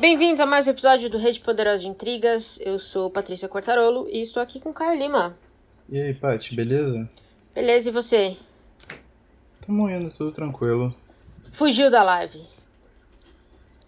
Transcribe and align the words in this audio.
Bem-vindos 0.00 0.40
a 0.40 0.46
mais 0.46 0.66
um 0.66 0.70
episódio 0.70 1.10
do 1.10 1.18
Rede 1.18 1.40
Poderosa 1.40 1.82
de 1.82 1.88
Intrigas. 1.88 2.58
Eu 2.62 2.78
sou 2.78 3.10
Patrícia 3.10 3.46
Cortarolo 3.46 4.08
e 4.08 4.22
estou 4.22 4.42
aqui 4.42 4.58
com 4.58 4.70
o 4.70 4.72
Caio 4.72 4.98
Lima. 4.98 5.36
E 5.90 6.00
aí, 6.00 6.14
Paty, 6.14 6.56
beleza? 6.56 7.06
Beleza, 7.54 7.90
e 7.90 7.92
você? 7.92 8.34
Tamo 9.60 9.90
indo, 9.90 10.10
tudo 10.10 10.32
tranquilo. 10.32 10.96
Fugiu 11.52 11.90
da 11.90 12.02
live. 12.02 12.42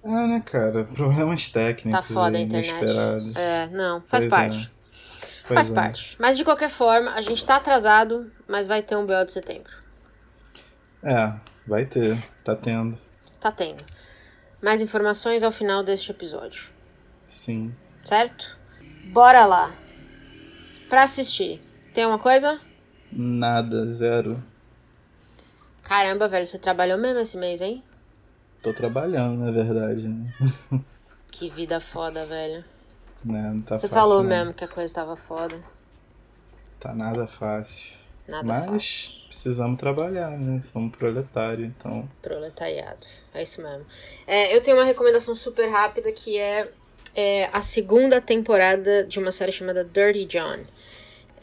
Ah, 0.04 0.26
né, 0.26 0.42
cara? 0.44 0.84
Problemas 0.92 1.48
técnicos. 1.48 2.06
Tá 2.06 2.14
foda 2.14 2.36
a 2.36 2.40
internet. 2.42 2.84
É, 3.34 3.68
não, 3.68 4.02
faz 4.02 4.24
Pois 4.24 4.30
parte. 4.30 4.70
é. 5.48 5.54
Faz 5.54 5.70
é. 5.70 5.74
parte. 5.74 6.16
Mas 6.20 6.36
de 6.36 6.44
qualquer 6.44 6.68
forma, 6.68 7.12
a 7.12 7.22
gente 7.22 7.42
tá 7.42 7.56
atrasado, 7.56 8.30
mas 8.46 8.66
vai 8.66 8.82
ter 8.82 8.96
um 8.96 9.06
BO 9.06 9.24
de 9.24 9.32
setembro. 9.32 9.72
É, 11.02 11.32
vai 11.66 11.86
ter, 11.86 12.18
tá 12.44 12.54
tendo. 12.54 12.98
Tá 13.40 13.50
tendo. 13.50 13.82
Mais 14.62 14.80
informações 14.80 15.42
ao 15.42 15.50
final 15.52 15.82
deste 15.82 16.10
episódio, 16.12 16.70
Sim. 17.24 17.74
certo? 18.04 18.56
Bora 19.06 19.44
lá. 19.44 19.74
Pra 20.88 21.02
assistir, 21.02 21.60
tem 21.92 22.06
uma 22.06 22.18
coisa? 22.18 22.60
Nada, 23.10 23.86
zero. 23.88 24.42
Caramba, 25.82 26.28
velho, 26.28 26.46
você 26.46 26.58
trabalhou 26.58 26.96
mesmo 26.96 27.18
esse 27.20 27.36
mês, 27.36 27.60
hein? 27.60 27.82
Tô 28.62 28.72
trabalhando, 28.72 29.38
na 29.44 29.50
verdade, 29.50 30.08
né? 30.08 30.32
Que 31.32 31.48
vida 31.50 31.80
foda, 31.80 32.24
velho. 32.26 32.62
né? 33.24 33.50
Não 33.52 33.62
tá 33.62 33.76
Você 33.78 33.88
fácil. 33.88 33.94
falou 33.96 34.22
não. 34.22 34.28
mesmo 34.28 34.54
que 34.54 34.64
a 34.64 34.68
coisa 34.68 34.94
tava 34.94 35.16
foda. 35.16 35.58
Tá 36.78 36.94
nada 36.94 37.26
fácil. 37.26 37.94
Nada 38.28 38.44
Mas 38.46 38.64
fácil. 38.66 39.26
precisamos 39.26 39.78
trabalhar, 39.78 40.30
né? 40.38 40.60
Somos 40.60 40.94
proletário, 40.96 41.64
então. 41.66 42.08
Proletariado. 42.22 43.06
É 43.34 43.42
isso 43.42 43.60
mesmo. 43.62 43.86
É, 44.26 44.54
eu 44.56 44.60
tenho 44.62 44.76
uma 44.76 44.84
recomendação 44.84 45.34
super 45.34 45.68
rápida 45.68 46.10
que 46.12 46.38
é, 46.38 46.68
é 47.14 47.48
a 47.52 47.60
segunda 47.62 48.20
temporada 48.20 49.04
de 49.04 49.18
uma 49.18 49.32
série 49.32 49.52
chamada 49.52 49.84
Dirty 49.84 50.24
John. 50.26 50.60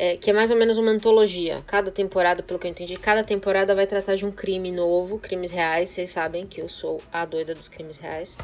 é, 0.01 0.15
que 0.15 0.29
é 0.29 0.33
mais 0.33 0.49
ou 0.49 0.55
menos 0.55 0.77
uma 0.77 0.91
antologia. 0.91 1.61
Cada 1.67 1.91
temporada, 1.91 2.41
pelo 2.41 2.57
que 2.57 2.65
eu 2.65 2.71
entendi, 2.71 2.95
cada 2.95 3.21
temporada 3.21 3.75
vai 3.75 3.85
tratar 3.85 4.15
de 4.15 4.25
um 4.25 4.31
crime 4.31 4.71
novo, 4.71 5.19
crimes 5.19 5.51
reais. 5.51 5.89
Vocês 5.89 6.09
sabem 6.09 6.47
que 6.47 6.61
eu 6.61 6.69
sou 6.69 7.01
a 7.11 7.25
doida 7.25 7.53
dos 7.53 7.67
crimes 7.67 7.97
reais. 7.97 8.37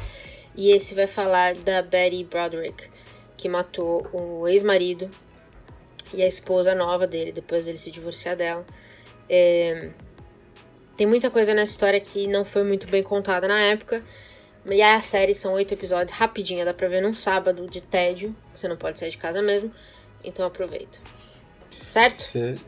E 0.54 0.70
esse 0.70 0.94
vai 0.94 1.06
falar 1.06 1.54
da 1.54 1.80
Betty 1.80 2.24
Broderick, 2.24 2.88
que 3.38 3.48
matou 3.48 4.06
o 4.12 4.46
ex-marido 4.46 5.10
e 6.12 6.22
a 6.22 6.26
esposa 6.26 6.74
nova 6.74 7.06
dele, 7.06 7.32
depois 7.32 7.64
dele 7.64 7.78
se 7.78 7.90
divorciar 7.90 8.36
dela. 8.36 8.64
É, 9.28 9.90
tem 10.96 11.06
muita 11.06 11.30
coisa 11.30 11.52
nessa 11.52 11.72
história 11.72 12.00
que 12.00 12.26
não 12.26 12.44
foi 12.44 12.64
muito 12.64 12.86
bem 12.86 13.02
contada 13.02 13.46
na 13.46 13.58
época. 13.60 14.02
E 14.64 14.82
aí 14.82 14.96
a 14.96 15.00
série 15.00 15.34
são 15.34 15.52
oito 15.52 15.72
episódios, 15.72 16.16
rapidinha, 16.16 16.64
dá 16.64 16.74
pra 16.74 16.88
ver 16.88 17.00
num 17.00 17.14
sábado 17.14 17.68
de 17.68 17.80
tédio. 17.80 18.34
Você 18.54 18.66
não 18.66 18.76
pode 18.76 18.98
sair 18.98 19.10
de 19.10 19.18
casa 19.18 19.40
mesmo. 19.40 19.72
Então 20.24 20.44
aproveita. 20.46 20.98
Certo? 21.90 22.14
Você 22.16 22.58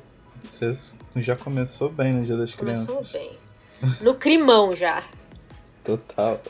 já 1.16 1.34
começou 1.34 1.88
bem 1.88 2.12
no 2.12 2.24
Dia 2.24 2.36
das 2.36 2.52
Começou 2.52 2.98
Crianças. 2.98 3.12
bem. 3.12 3.38
No 4.00 4.14
crimão 4.14 4.74
já. 4.74 5.02
Total. 5.82 6.40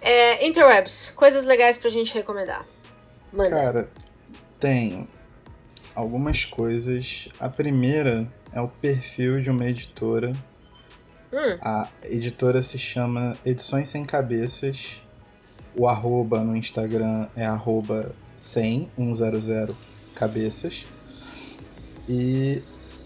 É, 0.00 0.46
Interwebs, 0.46 1.10
coisas 1.16 1.44
legais 1.46 1.78
pra 1.78 1.88
gente 1.88 2.12
recomendar. 2.12 2.66
Manda. 3.32 3.50
Cara, 3.50 3.88
tenho 4.60 5.08
algumas 5.94 6.44
coisas. 6.44 7.28
A 7.38 7.48
primeira 7.48 8.26
é 8.52 8.60
o 8.60 8.68
perfil 8.68 9.40
de 9.40 9.50
uma 9.50 9.66
editora. 9.66 10.32
Hum. 11.32 11.58
A 11.60 11.88
editora 12.04 12.62
se 12.62 12.78
chama 12.78 13.36
Edições 13.44 13.88
Sem 13.88 14.04
Cabeças. 14.04 15.00
O 15.76 15.88
arroba 15.88 16.40
no 16.40 16.56
Instagram 16.56 17.26
é 17.34 17.44
arroba 17.44 18.14
100, 18.36 18.90
100 18.96 19.76
cabeças. 20.14 20.84
E 22.08 22.62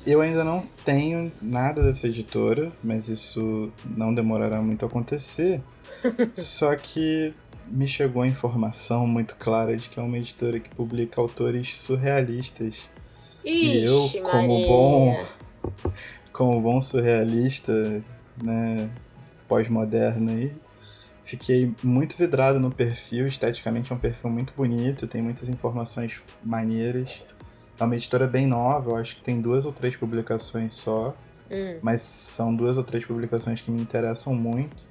eu 0.06 0.20
ainda 0.20 0.44
não 0.44 0.66
tenho 0.84 1.32
nada 1.40 1.82
dessa 1.82 2.08
editora, 2.08 2.72
mas 2.82 3.08
isso 3.08 3.72
não 3.84 4.12
demorará 4.12 4.60
muito 4.60 4.84
a 4.84 4.88
acontecer. 4.88 5.62
Só 6.32 6.74
que 6.76 7.34
me 7.70 7.86
chegou 7.86 8.22
a 8.22 8.26
informação 8.26 9.06
muito 9.06 9.36
clara 9.36 9.76
de 9.76 9.88
que 9.88 9.98
é 9.98 10.02
uma 10.02 10.18
editora 10.18 10.58
que 10.58 10.70
publica 10.70 11.20
autores 11.20 11.78
surrealistas. 11.78 12.88
Ixi, 13.44 13.78
e 13.78 13.84
eu, 13.84 14.22
como 14.22 14.48
Maria. 14.48 14.66
bom, 14.66 15.26
como 16.32 16.60
bom 16.60 16.80
surrealista, 16.80 18.02
né, 18.42 18.90
pós-moderno 19.46 20.30
aí, 20.30 20.52
fiquei 21.22 21.74
muito 21.82 22.16
vidrado 22.16 22.58
no 22.58 22.70
perfil. 22.70 23.26
Esteticamente 23.26 23.92
é 23.92 23.94
um 23.94 23.98
perfil 23.98 24.30
muito 24.30 24.52
bonito, 24.56 25.06
tem 25.06 25.22
muitas 25.22 25.48
informações 25.48 26.22
maneiras. 26.44 27.22
É 27.78 27.84
uma 27.84 27.94
editora 27.94 28.26
bem 28.26 28.46
nova, 28.46 28.90
eu 28.90 28.96
acho 28.96 29.16
que 29.16 29.22
tem 29.22 29.40
duas 29.40 29.64
ou 29.64 29.72
três 29.72 29.94
publicações 29.94 30.74
só. 30.74 31.16
Hum. 31.50 31.78
Mas 31.80 32.02
são 32.02 32.54
duas 32.54 32.76
ou 32.76 32.82
três 32.82 33.04
publicações 33.04 33.60
que 33.60 33.70
me 33.70 33.80
interessam 33.80 34.34
muito. 34.34 34.88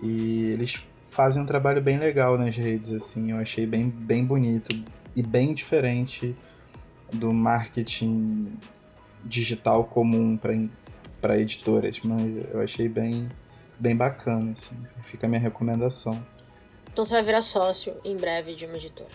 E 0.00 0.50
eles 0.52 0.84
fazem 1.04 1.42
um 1.42 1.46
trabalho 1.46 1.80
bem 1.80 1.98
legal 1.98 2.38
nas 2.38 2.56
redes, 2.56 2.92
assim. 2.92 3.30
Eu 3.30 3.38
achei 3.38 3.66
bem, 3.66 3.88
bem 3.88 4.24
bonito 4.24 4.74
e 5.14 5.22
bem 5.22 5.54
diferente 5.54 6.34
do 7.12 7.32
marketing 7.32 8.52
digital 9.24 9.84
comum 9.84 10.38
para 11.20 11.38
editoras. 11.38 12.00
Mas 12.02 12.22
eu 12.52 12.60
achei 12.60 12.88
bem, 12.88 13.28
bem 13.78 13.96
bacana, 13.96 14.52
assim. 14.52 14.76
Fica 15.02 15.26
a 15.26 15.28
minha 15.28 15.40
recomendação. 15.40 16.24
Então 16.92 17.04
você 17.04 17.14
vai 17.14 17.22
virar 17.22 17.42
sócio 17.42 17.94
em 18.04 18.16
breve 18.16 18.54
de 18.54 18.66
uma 18.66 18.76
editora. 18.76 19.08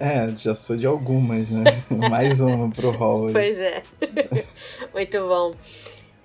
É, 0.00 0.28
já 0.36 0.54
sou 0.54 0.76
de 0.76 0.86
algumas, 0.86 1.50
né? 1.50 1.64
Mais 2.08 2.40
uma 2.40 2.70
pro 2.70 2.90
hall. 2.92 3.30
Pois 3.32 3.58
é. 3.58 3.82
Muito 4.94 5.18
bom. 5.26 5.54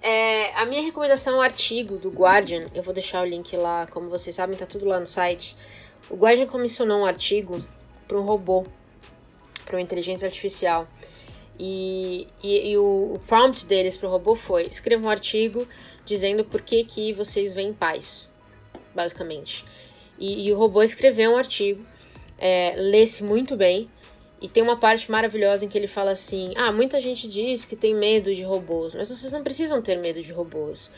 É, 0.05 0.53
a 0.55 0.65
minha 0.65 0.81
recomendação 0.81 1.35
é 1.35 1.37
um 1.37 1.41
artigo 1.41 1.97
do 1.97 2.09
Guardian. 2.09 2.67
Eu 2.75 2.83
vou 2.83 2.93
deixar 2.93 3.21
o 3.23 3.25
link 3.25 3.55
lá, 3.55 3.87
como 3.87 4.09
vocês 4.09 4.35
sabem, 4.35 4.57
tá 4.57 4.65
tudo 4.65 4.83
lá 4.83 4.99
no 4.99 5.07
site. 5.07 5.55
O 6.09 6.17
Guardian 6.17 6.45
comissionou 6.45 6.99
um 6.99 7.05
artigo 7.05 7.63
para 8.05 8.19
um 8.19 8.23
robô, 8.25 8.65
para 9.63 9.77
uma 9.77 9.81
inteligência 9.81 10.25
artificial. 10.25 10.85
E, 11.57 12.27
e, 12.43 12.71
e 12.71 12.77
o, 12.77 13.13
o 13.13 13.19
prompt 13.25 13.65
deles 13.65 13.95
para 13.95 14.09
o 14.09 14.11
robô 14.11 14.35
foi: 14.35 14.65
escreva 14.65 15.07
um 15.07 15.09
artigo 15.09 15.65
dizendo 16.03 16.43
por 16.43 16.61
que, 16.61 16.83
que 16.83 17.13
vocês 17.13 17.53
veem 17.53 17.71
paz, 17.71 18.27
basicamente. 18.93 19.63
E, 20.19 20.47
e 20.47 20.51
o 20.51 20.57
robô 20.57 20.83
escreveu 20.83 21.31
um 21.31 21.37
artigo, 21.37 21.81
é, 22.37 22.73
lê-se 22.75 23.23
muito 23.23 23.55
bem. 23.55 23.89
E 24.43 24.49
tem 24.49 24.61
uma 24.61 24.75
parte 24.75 25.09
maravilhosa 25.09 25.63
em 25.63 25.69
que 25.69 25.77
ele 25.77 25.87
fala 25.87 26.11
assim: 26.11 26.53
Ah, 26.57 26.69
muita 26.69 26.99
gente 26.99 27.29
diz 27.29 27.63
que 27.63 27.77
tem 27.77 27.95
medo 27.95 28.35
de 28.35 28.43
robôs, 28.43 28.93
mas 28.93 29.09
vocês 29.09 29.31
não 29.31 29.41
precisam 29.41 29.81
ter 29.81 29.97
medo 29.97 30.21
de 30.21 30.33
robôs. 30.33 30.91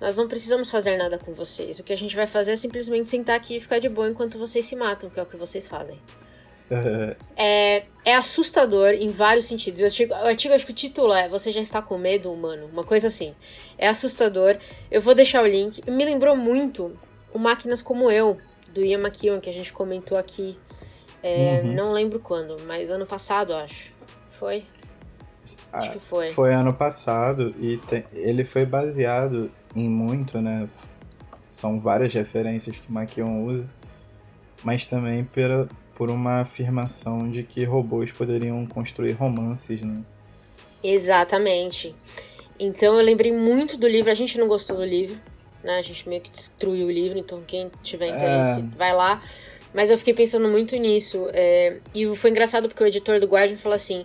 Nós 0.00 0.16
não 0.16 0.26
precisamos 0.26 0.68
fazer 0.68 0.96
nada 0.96 1.16
com 1.16 1.32
vocês. 1.32 1.78
O 1.78 1.84
que 1.84 1.92
a 1.92 1.96
gente 1.96 2.16
vai 2.16 2.26
fazer 2.26 2.52
é 2.52 2.56
simplesmente 2.56 3.08
sentar 3.08 3.36
aqui 3.36 3.56
e 3.56 3.60
ficar 3.60 3.78
de 3.78 3.88
boa 3.88 4.08
enquanto 4.08 4.36
vocês 4.36 4.66
se 4.66 4.74
matam, 4.74 5.08
que 5.08 5.18
é 5.18 5.22
o 5.22 5.26
que 5.26 5.36
vocês 5.36 5.66
fazem. 5.66 5.96
É, 7.36 7.84
É, 8.04 8.14
assustador 8.14 8.94
em 8.94 9.10
vários 9.10 9.46
sentidos. 9.46 9.80
O 9.80 9.84
artigo, 9.84 10.12
o 10.12 10.26
artigo, 10.26 10.54
acho 10.54 10.66
que 10.66 10.72
o 10.72 10.74
título 10.74 11.12
é 11.12 11.28
Você 11.28 11.52
já 11.52 11.60
está 11.60 11.80
com 11.80 11.96
medo, 11.98 12.32
humano? 12.32 12.66
Uma 12.66 12.82
coisa 12.82 13.06
assim. 13.06 13.32
É 13.76 13.88
assustador. 13.88 14.56
Eu 14.90 15.00
vou 15.00 15.14
deixar 15.14 15.42
o 15.42 15.46
link. 15.46 15.88
Me 15.88 16.04
lembrou 16.04 16.36
muito 16.36 16.98
o 17.32 17.38
Máquinas 17.38 17.80
Como 17.80 18.10
Eu, 18.10 18.38
do 18.72 18.84
Ian 18.84 18.98
McEwan, 18.98 19.40
que 19.40 19.50
a 19.50 19.52
gente 19.52 19.72
comentou 19.72 20.18
aqui. 20.18 20.58
É, 21.22 21.60
Uhum. 21.64 21.72
Não 21.74 21.92
lembro 21.92 22.20
quando, 22.20 22.56
mas 22.66 22.90
ano 22.90 23.06
passado, 23.06 23.52
acho. 23.54 23.92
Foi? 24.30 24.64
Acho 25.72 25.92
que 25.92 25.98
foi. 25.98 26.30
Foi 26.30 26.52
ano 26.52 26.74
passado 26.74 27.54
e 27.60 27.80
ele 28.12 28.44
foi 28.44 28.66
baseado 28.66 29.50
em 29.74 29.88
muito, 29.88 30.40
né? 30.40 30.68
São 31.44 31.80
várias 31.80 32.12
referências 32.12 32.76
que 32.76 32.92
Maquion 32.92 33.44
usa, 33.44 33.66
mas 34.62 34.86
também 34.86 35.24
pela, 35.24 35.68
por 35.94 36.10
uma 36.10 36.40
afirmação 36.40 37.30
de 37.30 37.42
que 37.42 37.64
robôs 37.64 38.12
poderiam 38.12 38.64
construir 38.66 39.12
romances, 39.12 39.82
né? 39.82 40.02
Exatamente. 40.82 41.94
Então 42.58 42.94
eu 42.94 43.04
lembrei 43.04 43.32
muito 43.32 43.76
do 43.76 43.88
livro. 43.88 44.10
A 44.10 44.14
gente 44.14 44.38
não 44.38 44.46
gostou 44.46 44.76
do 44.76 44.84
livro, 44.84 45.18
né? 45.62 45.78
A 45.78 45.82
gente 45.82 46.08
meio 46.08 46.20
que 46.20 46.30
destruiu 46.30 46.86
o 46.86 46.90
livro, 46.90 47.18
então 47.18 47.42
quem 47.46 47.70
tiver 47.82 48.08
interesse, 48.08 48.62
vai 48.76 48.92
lá. 48.92 49.20
Mas 49.74 49.90
eu 49.90 49.98
fiquei 49.98 50.14
pensando 50.14 50.48
muito 50.48 50.76
nisso. 50.76 51.28
é, 51.32 51.78
E 51.94 52.14
foi 52.16 52.30
engraçado 52.30 52.68
porque 52.68 52.82
o 52.82 52.86
editor 52.86 53.20
do 53.20 53.26
Guardian 53.26 53.56
falou 53.56 53.76
assim. 53.76 54.04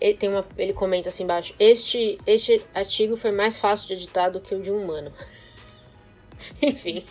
Ele, 0.00 0.14
tem 0.14 0.28
uma, 0.28 0.44
ele 0.58 0.72
comenta 0.72 1.08
assim 1.08 1.22
embaixo: 1.22 1.54
este, 1.58 2.18
este 2.26 2.60
artigo 2.74 3.16
foi 3.16 3.30
mais 3.30 3.56
fácil 3.56 3.86
de 3.88 3.94
editar 3.94 4.28
do 4.28 4.40
que 4.40 4.54
o 4.54 4.60
de 4.60 4.70
um 4.70 4.82
humano. 4.82 5.12
Enfim, 6.60 7.04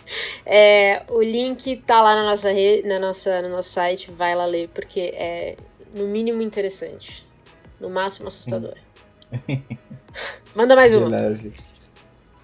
é, 0.45 1.03
o 1.07 1.21
link 1.21 1.77
tá 1.77 2.01
lá 2.01 2.15
na 2.15 2.23
nossa, 2.23 2.51
re, 2.51 2.83
na 2.83 3.00
nossa, 3.00 3.41
no 3.41 3.50
nosso 3.50 3.69
site, 3.69 4.11
vai 4.11 4.35
lá 4.35 4.45
ler, 4.45 4.69
porque 4.69 5.00
é 5.15 5.55
no 5.94 6.07
mínimo 6.07 6.41
interessante, 6.41 7.25
no 7.79 7.89
máximo 7.89 8.27
assustador. 8.27 8.75
Manda 10.53 10.75
mais 10.75 10.94
uma. 10.94 11.09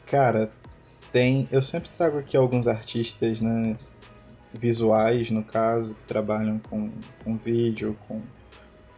Cara, 0.06 0.50
tem. 1.12 1.48
Eu 1.52 1.62
sempre 1.62 1.90
trago 1.90 2.18
aqui 2.18 2.36
alguns 2.36 2.68
artistas, 2.68 3.42
né? 3.42 3.78
Visuais, 4.54 5.30
no 5.30 5.44
caso, 5.44 5.96
que 5.96 6.04
trabalham 6.04 6.60
com, 6.60 6.92
com 7.24 7.38
vídeo, 7.38 7.98
com, 8.08 8.22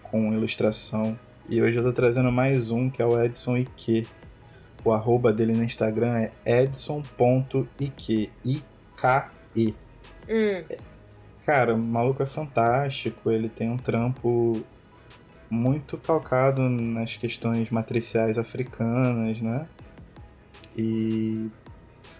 com 0.04 0.34
ilustração. 0.34 1.18
E 1.50 1.62
hoje 1.62 1.78
eu 1.78 1.84
tô 1.84 1.92
trazendo 1.92 2.32
mais 2.32 2.72
um, 2.72 2.90
que 2.90 3.02
é 3.02 3.06
o 3.06 3.22
Edson 3.22 3.58
Ike. 3.58 4.08
O 4.84 4.92
arroba 4.92 5.32
dele 5.32 5.54
no 5.54 5.64
Instagram 5.64 6.18
é 6.18 6.32
edson.ike. 6.64 8.32
I-K-I. 8.44 9.76
Hum. 10.30 10.64
Cara, 11.46 11.74
o 11.74 11.78
maluco 11.78 12.22
é 12.22 12.26
fantástico, 12.26 13.32
ele 13.32 13.50
tem 13.50 13.70
um 13.70 13.78
trampo 13.78 14.64
muito 15.50 15.98
calcado 15.98 16.70
nas 16.70 17.18
questões 17.18 17.70
matriciais 17.70 18.38
africanas, 18.38 19.42
né? 19.42 19.68
E 20.78 21.50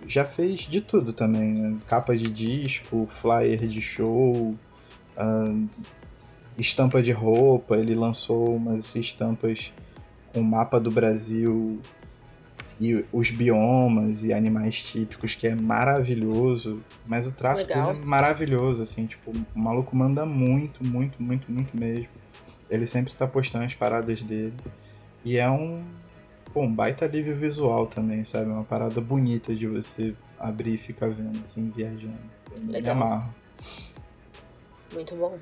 já 0.08 0.26
fez 0.26 0.62
de 0.62 0.82
tudo 0.82 1.14
também, 1.14 1.54
né? 1.54 1.78
Capa 1.88 2.16
de 2.16 2.30
disco, 2.30 3.08
flyer 3.08 3.68
de 3.68 3.82
show, 3.82 4.56
uh, 5.18 5.70
estampa 6.58 7.02
de 7.02 7.12
roupa, 7.12 7.78
ele 7.78 7.96
lançou 7.96 8.56
umas 8.56 8.96
estampas 8.96 9.74
com 10.34 10.42
o 10.42 10.44
mapa 10.44 10.80
do 10.80 10.92
Brasil 10.92 11.80
e 12.80 13.06
os 13.12 13.30
biomas 13.30 14.24
e 14.24 14.34
animais 14.34 14.82
típicos, 14.82 15.36
que 15.36 15.48
é 15.48 15.54
maravilhoso. 15.54 16.82
Mas 17.06 17.28
o 17.28 17.32
traço 17.32 17.68
Legal. 17.68 17.94
dele 17.94 18.00
é 18.00 18.06
maravilhoso, 18.06 18.82
assim, 18.82 19.06
tipo, 19.06 19.32
o 19.32 19.60
maluco 19.60 19.96
manda 19.96 20.26
muito, 20.26 20.84
muito, 20.84 21.22
muito, 21.22 21.52
muito 21.52 21.78
mesmo. 21.78 22.10
Ele 22.70 22.88
sempre 22.88 23.14
tá 23.14 23.28
postando 23.28 23.66
as 23.66 23.76
paradas 23.76 24.24
dele. 24.24 24.56
E 25.24 25.38
é 25.38 25.48
um, 25.48 25.84
pô, 26.54 26.62
um 26.62 26.74
baita 26.74 27.06
alívio 27.06 27.36
visual 27.36 27.88
também, 27.88 28.24
sabe? 28.24 28.50
Uma 28.50 28.64
parada 28.64 29.00
bonita 29.02 29.54
de 29.56 29.68
você 29.68 30.14
abrir 30.40 30.76
e 30.76 30.78
ficar 30.78 31.10
vendo, 31.10 31.40
assim, 31.42 31.72
viajando. 31.76 32.18
Legal. 32.68 32.96
Me 32.96 33.02
amarro. 33.02 33.36
Muito 34.94 35.16
bom. 35.16 35.38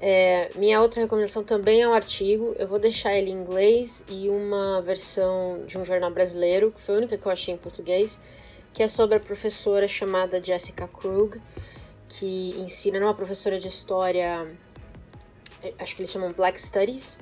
É, 0.00 0.50
minha 0.54 0.80
outra 0.80 1.02
recomendação 1.02 1.42
também 1.42 1.82
é 1.82 1.88
um 1.88 1.92
artigo. 1.92 2.54
Eu 2.58 2.68
vou 2.68 2.78
deixar 2.78 3.14
ele 3.14 3.30
em 3.30 3.34
inglês 3.34 4.04
e 4.08 4.28
uma 4.28 4.80
versão 4.80 5.64
de 5.66 5.76
um 5.76 5.84
jornal 5.84 6.10
brasileiro, 6.10 6.70
que 6.70 6.80
foi 6.80 6.94
a 6.94 6.98
única 6.98 7.18
que 7.18 7.26
eu 7.26 7.32
achei 7.32 7.54
em 7.54 7.58
português, 7.58 8.18
que 8.72 8.82
é 8.82 8.88
sobre 8.88 9.16
a 9.16 9.20
professora 9.20 9.88
chamada 9.88 10.42
Jessica 10.42 10.86
Krug, 10.86 11.40
que 12.08 12.54
ensina, 12.58 12.98
não 13.00 13.08
é 13.08 13.10
uma 13.10 13.16
professora 13.16 13.58
de 13.58 13.66
história, 13.66 14.46
é, 15.62 15.74
acho 15.78 15.96
que 15.96 16.02
eles 16.02 16.12
chamam 16.12 16.32
Black 16.32 16.60
Studies. 16.60 17.18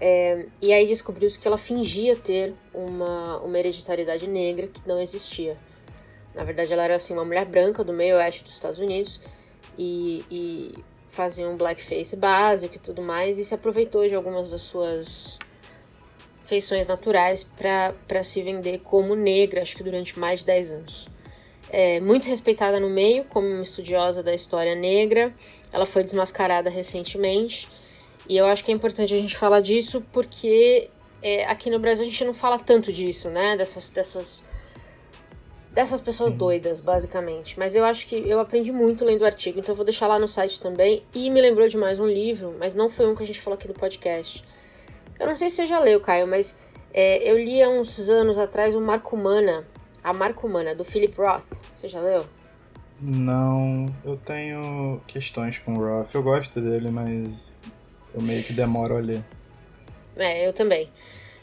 É, 0.00 0.46
e 0.62 0.72
aí 0.72 0.86
descobriu-se 0.86 1.38
que 1.38 1.46
ela 1.46 1.58
fingia 1.58 2.16
ter 2.16 2.54
uma, 2.72 3.38
uma 3.38 3.58
hereditariedade 3.58 4.26
negra 4.26 4.66
que 4.66 4.80
não 4.86 4.98
existia. 4.98 5.58
Na 6.34 6.42
verdade, 6.42 6.72
ela 6.72 6.84
era 6.84 6.96
assim, 6.96 7.12
uma 7.12 7.24
mulher 7.24 7.44
branca 7.44 7.84
do 7.84 7.92
meio 7.92 8.16
oeste 8.16 8.42
dos 8.42 8.54
Estados 8.54 8.78
Unidos 8.78 9.20
e, 9.76 10.24
e 10.30 10.74
fazia 11.08 11.48
um 11.48 11.56
blackface 11.56 12.16
básico 12.16 12.76
e 12.76 12.78
tudo 12.78 13.02
mais, 13.02 13.38
e 13.38 13.44
se 13.44 13.54
aproveitou 13.54 14.08
de 14.08 14.14
algumas 14.14 14.50
das 14.50 14.62
suas 14.62 15.38
feições 16.44 16.86
naturais 16.86 17.44
para 17.44 18.22
se 18.22 18.42
vender 18.42 18.78
como 18.78 19.14
negra, 19.14 19.62
acho 19.62 19.76
que 19.76 19.82
durante 19.82 20.18
mais 20.18 20.40
de 20.40 20.46
10 20.46 20.72
anos. 20.72 21.08
É, 21.68 22.00
muito 22.00 22.26
respeitada 22.26 22.80
no 22.80 22.88
meio 22.88 23.24
como 23.24 23.46
uma 23.46 23.62
estudiosa 23.62 24.22
da 24.22 24.34
história 24.34 24.74
negra, 24.74 25.32
ela 25.72 25.86
foi 25.86 26.02
desmascarada 26.02 26.68
recentemente, 26.68 27.68
e 28.28 28.36
eu 28.36 28.46
acho 28.46 28.64
que 28.64 28.70
é 28.70 28.74
importante 28.74 29.12
a 29.14 29.18
gente 29.18 29.36
falar 29.36 29.60
disso 29.60 30.02
porque 30.12 30.90
é, 31.22 31.44
aqui 31.46 31.70
no 31.70 31.78
Brasil 31.78 32.04
a 32.04 32.08
gente 32.08 32.24
não 32.24 32.34
fala 32.34 32.58
tanto 32.58 32.92
disso, 32.92 33.28
né? 33.28 33.56
Dessas, 33.56 33.88
dessas 33.88 34.44
dessas 35.72 36.00
pessoas 36.00 36.32
Sim. 36.32 36.36
doidas, 36.36 36.80
basicamente. 36.80 37.58
Mas 37.58 37.74
eu 37.74 37.84
acho 37.84 38.06
que 38.06 38.16
eu 38.16 38.40
aprendi 38.40 38.72
muito 38.72 39.04
lendo 39.04 39.22
o 39.22 39.24
artigo, 39.24 39.60
então 39.60 39.72
eu 39.72 39.76
vou 39.76 39.84
deixar 39.84 40.06
lá 40.06 40.18
no 40.18 40.28
site 40.28 40.60
também. 40.60 41.04
E 41.14 41.30
me 41.30 41.40
lembrou 41.40 41.68
de 41.68 41.76
mais 41.76 41.98
um 41.98 42.06
livro, 42.06 42.54
mas 42.58 42.74
não 42.74 42.90
foi 42.90 43.06
um 43.06 43.14
que 43.14 43.22
a 43.22 43.26
gente 43.26 43.40
falou 43.40 43.56
aqui 43.56 43.68
no 43.68 43.74
podcast. 43.74 44.44
Eu 45.18 45.26
não 45.26 45.36
sei 45.36 45.50
se 45.50 45.56
você 45.56 45.66
já 45.66 45.78
leu, 45.78 46.00
Caio, 46.00 46.26
mas 46.26 46.56
é, 46.92 47.30
eu 47.30 47.38
li 47.38 47.62
há 47.62 47.68
uns 47.68 48.08
anos 48.08 48.38
atrás 48.38 48.74
o 48.74 48.80
Marco 48.80 49.14
Humana, 49.14 49.64
a 50.02 50.12
Marco 50.12 50.46
Humana, 50.46 50.74
do 50.74 50.84
Philip 50.84 51.16
Roth. 51.16 51.44
Você 51.74 51.88
já 51.88 52.00
leu? 52.00 52.26
Não, 53.00 53.86
eu 54.04 54.16
tenho 54.16 55.00
questões 55.06 55.58
com 55.58 55.76
o 55.76 55.78
Roth. 55.78 56.14
Eu 56.14 56.22
gosto 56.22 56.60
dele, 56.60 56.90
mas 56.90 57.60
eu 58.14 58.20
meio 58.20 58.42
que 58.42 58.52
demoro 58.52 58.96
a 58.96 59.00
ler. 59.00 59.22
É, 60.16 60.46
eu 60.46 60.52
também. 60.52 60.88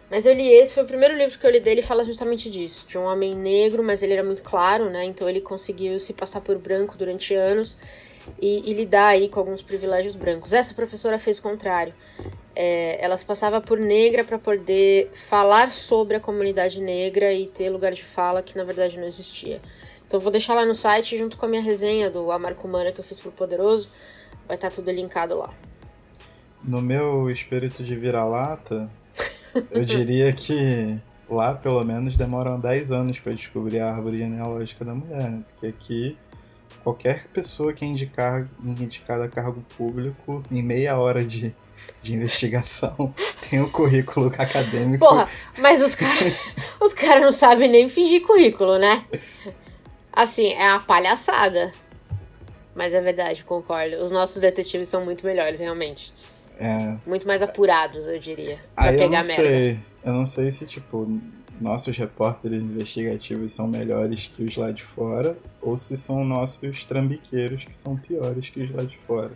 Mas 0.10 0.26
eu 0.26 0.34
li 0.34 0.50
esse, 0.50 0.74
foi 0.74 0.84
o 0.84 0.88
primeiro 0.88 1.18
livro 1.18 1.38
que 1.38 1.46
eu 1.46 1.52
li 1.52 1.60
dele 1.60 1.82
e 1.82 1.84
fala 1.84 2.04
justamente 2.04 2.50
disso. 2.50 2.86
De 2.88 2.98
um 2.98 3.04
homem 3.04 3.36
negro, 3.36 3.84
mas 3.84 4.02
ele 4.02 4.14
era 4.14 4.24
muito 4.24 4.42
claro, 4.42 4.90
né? 4.90 5.04
Então 5.04 5.28
ele 5.28 5.42
conseguiu 5.42 6.00
se 6.00 6.14
passar 6.14 6.40
por 6.42 6.58
branco 6.58 6.96
durante 6.98 7.34
anos 7.34 7.76
e, 8.42 8.70
e 8.70 8.74
lidar 8.74 9.08
aí 9.08 9.28
com 9.28 9.40
alguns 9.40 9.62
privilégios 9.62 10.16
brancos. 10.16 10.54
Essa 10.54 10.74
professora 10.74 11.20
fez 11.20 11.40
o 11.40 11.42
contrário. 11.42 11.94
É, 12.56 13.04
ela 13.04 13.16
se 13.18 13.26
passava 13.26 13.62
por 13.62 13.78
negra 13.78 14.24
para 14.24 14.40
poder 14.40 15.12
falar 15.14 15.72
sobre 15.72 16.16
a 16.16 16.20
comunidade 16.20 16.82
negra 16.82 17.32
e 17.34 17.46
ter 17.46 17.70
lugar 17.70 17.92
de 17.92 18.04
fala 18.04 18.42
que 18.42 18.58
na 18.58 18.64
verdade 18.64 18.98
não 18.98 19.06
existia. 19.06 19.60
Então 20.08 20.20
vou 20.22 20.32
deixar 20.32 20.56
lá 20.56 20.66
no 20.66 20.74
site 20.74 21.18
junto 21.18 21.38
com 21.38 21.46
a 21.46 21.50
minha 21.50 21.62
resenha 21.62 22.10
do 22.10 22.32
Amarco 22.32 22.66
Humana 22.66 22.94
que 22.94 23.00
eu 23.00 23.04
fiz 23.04 23.20
pro 23.20 23.32
Poderoso. 23.32 23.90
Vai 24.48 24.56
estar 24.56 24.70
tá 24.70 24.76
tudo 24.76 24.90
linkado 24.90 25.38
lá. 25.38 25.54
No 26.64 26.82
meu 26.82 27.30
espírito 27.30 27.84
de 27.84 27.96
vira-lata, 27.96 28.90
eu 29.72 29.86
diria 29.86 30.34
que 30.34 31.00
lá, 31.30 31.54
pelo 31.54 31.84
menos, 31.84 32.16
demoram 32.16 32.60
10 32.60 32.92
anos 32.92 33.20
para 33.20 33.34
descobrir 33.34 33.80
a 33.80 33.94
árvore 33.94 34.20
genealógica 34.20 34.86
da 34.86 34.94
mulher, 34.94 35.30
né? 35.30 35.44
Porque 35.50 35.68
aqui, 35.68 36.18
qualquer 36.84 37.28
pessoa 37.28 37.74
que 37.74 37.84
é 37.84 37.88
indicar, 37.88 38.48
indicada 38.64 39.26
a 39.26 39.30
cargo 39.30 39.64
público, 39.78 40.44
em 40.50 40.62
meia 40.62 40.98
hora 40.98 41.24
de, 41.24 41.54
de 42.02 42.14
investigação, 42.14 43.14
tem 43.50 43.60
o 43.60 43.66
um 43.66 43.70
currículo 43.70 44.28
acadêmico. 44.38 45.06
Porra, 45.06 45.28
mas 45.58 45.82
os 45.82 45.96
caras 45.96 46.34
os 46.80 46.94
cara 46.94 47.20
não 47.20 47.32
sabem 47.32 47.70
nem 47.70 47.90
fingir 47.90 48.26
currículo, 48.26 48.78
né? 48.78 49.06
Assim, 50.12 50.54
é 50.54 50.70
uma 50.72 50.80
palhaçada. 50.80 51.72
Mas 52.74 52.94
é 52.94 53.02
verdade, 53.02 53.44
concordo. 53.44 53.98
Os 54.04 54.12
nossos 54.12 54.40
detetives 54.40 54.88
são 54.88 55.04
muito 55.04 55.26
melhores, 55.26 55.60
realmente. 55.60 56.14
É. 56.60 56.98
Muito 57.06 57.28
mais 57.28 57.42
apurados, 57.42 58.08
eu 58.08 58.20
diria. 58.20 58.60
Pra 58.76 58.86
Aí 58.86 58.98
pegar 58.98 59.06
eu 59.06 59.10
não 59.10 59.28
merda. 59.28 59.34
sei. 59.34 59.80
Eu 60.04 60.14
não 60.14 60.26
sei 60.26 60.52
se, 60.52 60.66
tipo, 60.66 61.20
nossos 61.60 61.96
repórteres 61.98 62.64
investigativos 62.64 63.52
são 63.52 63.68
melhores 63.68 64.28
que 64.28 64.44
os 64.44 64.56
lá 64.58 64.72
de 64.72 64.84
fora, 64.84 65.38
ou 65.62 65.76
se 65.76 65.96
são 65.98 66.24
nossos 66.24 66.84
trambiqueiros 66.86 67.64
que 67.64 67.76
são 67.76 67.98
piores 67.98 68.50
que 68.50 68.62
os 68.62 68.72
lá 68.74 68.84
de 68.84 68.98
fora. 68.98 69.32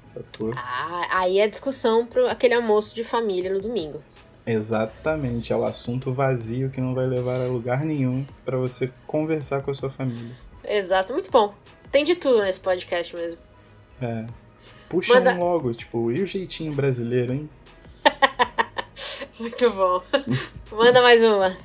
Sacou? 0.00 0.52
Ah, 0.56 1.20
aí 1.20 1.38
é 1.38 1.46
discussão 1.46 2.06
pro 2.06 2.28
aquele 2.28 2.54
almoço 2.54 2.94
de 2.94 3.04
família 3.04 3.52
no 3.52 3.60
domingo. 3.60 4.02
Exatamente, 4.46 5.52
é 5.52 5.56
o 5.56 5.64
assunto 5.64 6.12
vazio 6.12 6.70
que 6.70 6.80
não 6.80 6.94
vai 6.94 7.06
levar 7.06 7.40
a 7.40 7.46
lugar 7.46 7.84
nenhum 7.84 8.26
para 8.44 8.56
você 8.56 8.90
conversar 9.06 9.62
com 9.62 9.70
a 9.70 9.74
sua 9.74 9.90
família. 9.90 10.34
Exato, 10.64 11.12
muito 11.12 11.30
bom. 11.30 11.54
Tem 11.92 12.02
de 12.04 12.14
tudo 12.14 12.42
nesse 12.42 12.58
podcast 12.58 13.14
mesmo. 13.14 13.38
É. 14.00 14.26
Puxa 14.90 15.14
Manda... 15.14 15.34
um 15.34 15.38
logo, 15.38 15.72
tipo, 15.72 16.10
e 16.10 16.20
o 16.20 16.26
jeitinho 16.26 16.72
brasileiro, 16.72 17.32
hein? 17.32 17.48
Muito 19.38 19.70
bom. 19.70 20.02
Manda 20.72 21.00
mais 21.00 21.22
uma. 21.22 21.56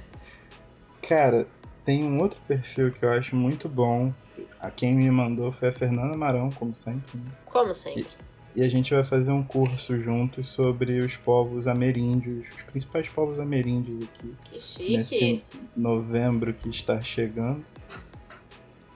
Cara, 1.01 1.48
tem 1.84 2.03
um 2.03 2.22
outro 2.22 2.39
perfil 2.48 2.91
que 2.91 3.03
eu 3.03 3.12
acho 3.12 3.36
muito 3.36 3.67
bom. 3.67 4.13
A 4.62 4.70
quem 4.70 4.94
me 4.96 5.10
mandou 5.10 5.51
foi 5.51 5.70
a 5.70 5.72
Fernanda 5.72 6.15
Marão, 6.15 6.51
como 6.51 6.74
sempre. 6.75 7.17
Né? 7.17 7.32
Como 7.48 7.74
sempre. 7.74 8.08
E, 8.55 8.62
e 8.62 8.63
a 8.63 8.70
gente 8.70 8.94
vai 8.94 9.03
fazer 9.03 9.32
um 9.32 9.44
curso 9.44 10.00
juntos 10.00 10.48
sobre 10.48 11.00
os 11.00 11.17
povos 11.17 11.67
ameríndios, 11.67 12.48
os 12.55 12.62
principais 12.62 13.08
povos 13.10 13.39
ameríndios 13.39 14.03
aqui. 14.03 14.36
Que 14.46 14.60
chique. 14.60 14.98
Nesse 14.98 15.44
novembro 15.75 16.53
que 16.53 16.70
está 16.70 17.01
chegando. 17.01 17.65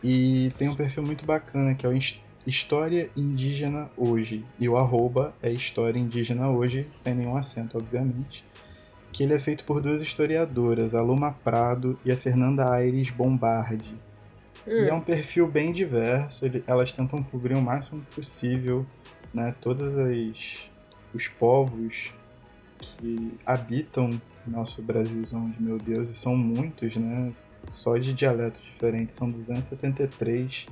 E 0.03 0.51
tem 0.57 0.69
um 0.69 0.75
perfil 0.75 1.03
muito 1.03 1.25
bacana 1.25 1.73
que 1.73 1.85
é 1.85 1.89
o 1.89 1.93
História 2.49 3.11
Indígena 3.15 3.91
Hoje. 3.95 4.43
E 4.59 4.67
o 4.67 4.75
arroba 4.75 5.35
é 5.39 5.51
História 5.51 5.99
Indígena 5.99 6.49
Hoje, 6.49 6.87
sem 6.89 7.13
nenhum 7.13 7.37
acento, 7.37 7.77
obviamente. 7.77 8.43
Que 9.11 9.23
ele 9.23 9.35
é 9.35 9.39
feito 9.39 9.63
por 9.63 9.79
duas 9.79 10.01
historiadoras, 10.01 10.95
a 10.95 11.01
Luma 11.03 11.31
Prado 11.31 11.99
e 12.03 12.11
a 12.11 12.17
Fernanda 12.17 12.67
Aires 12.71 13.11
Bombardi. 13.11 13.93
Hum. 14.67 14.83
E 14.83 14.89
é 14.89 14.93
um 14.93 14.99
perfil 14.99 15.47
bem 15.47 15.71
diverso, 15.71 16.43
ele, 16.43 16.63
elas 16.65 16.91
tentam 16.91 17.21
cobrir 17.21 17.53
o 17.53 17.61
máximo 17.61 18.03
possível 18.15 18.83
né, 19.31 19.53
todos 19.61 19.93
os 21.13 21.27
povos 21.27 22.11
que 22.79 23.37
habitam 23.45 24.19
nosso 24.47 24.81
Brasilzão 24.81 25.51
de 25.51 25.61
meu 25.61 25.77
Deus, 25.77 26.09
e 26.09 26.15
são 26.15 26.35
muitos, 26.35 26.95
né? 26.95 27.31
Só 27.69 27.95
de 27.97 28.11
dialetos 28.11 28.63
diferentes, 28.63 29.15
são 29.15 29.29
273 29.29 30.67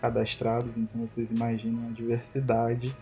cadastrados, 0.00 0.76
então 0.76 1.06
vocês 1.06 1.30
imaginam 1.30 1.88
a 1.88 1.92
diversidade 1.92 2.94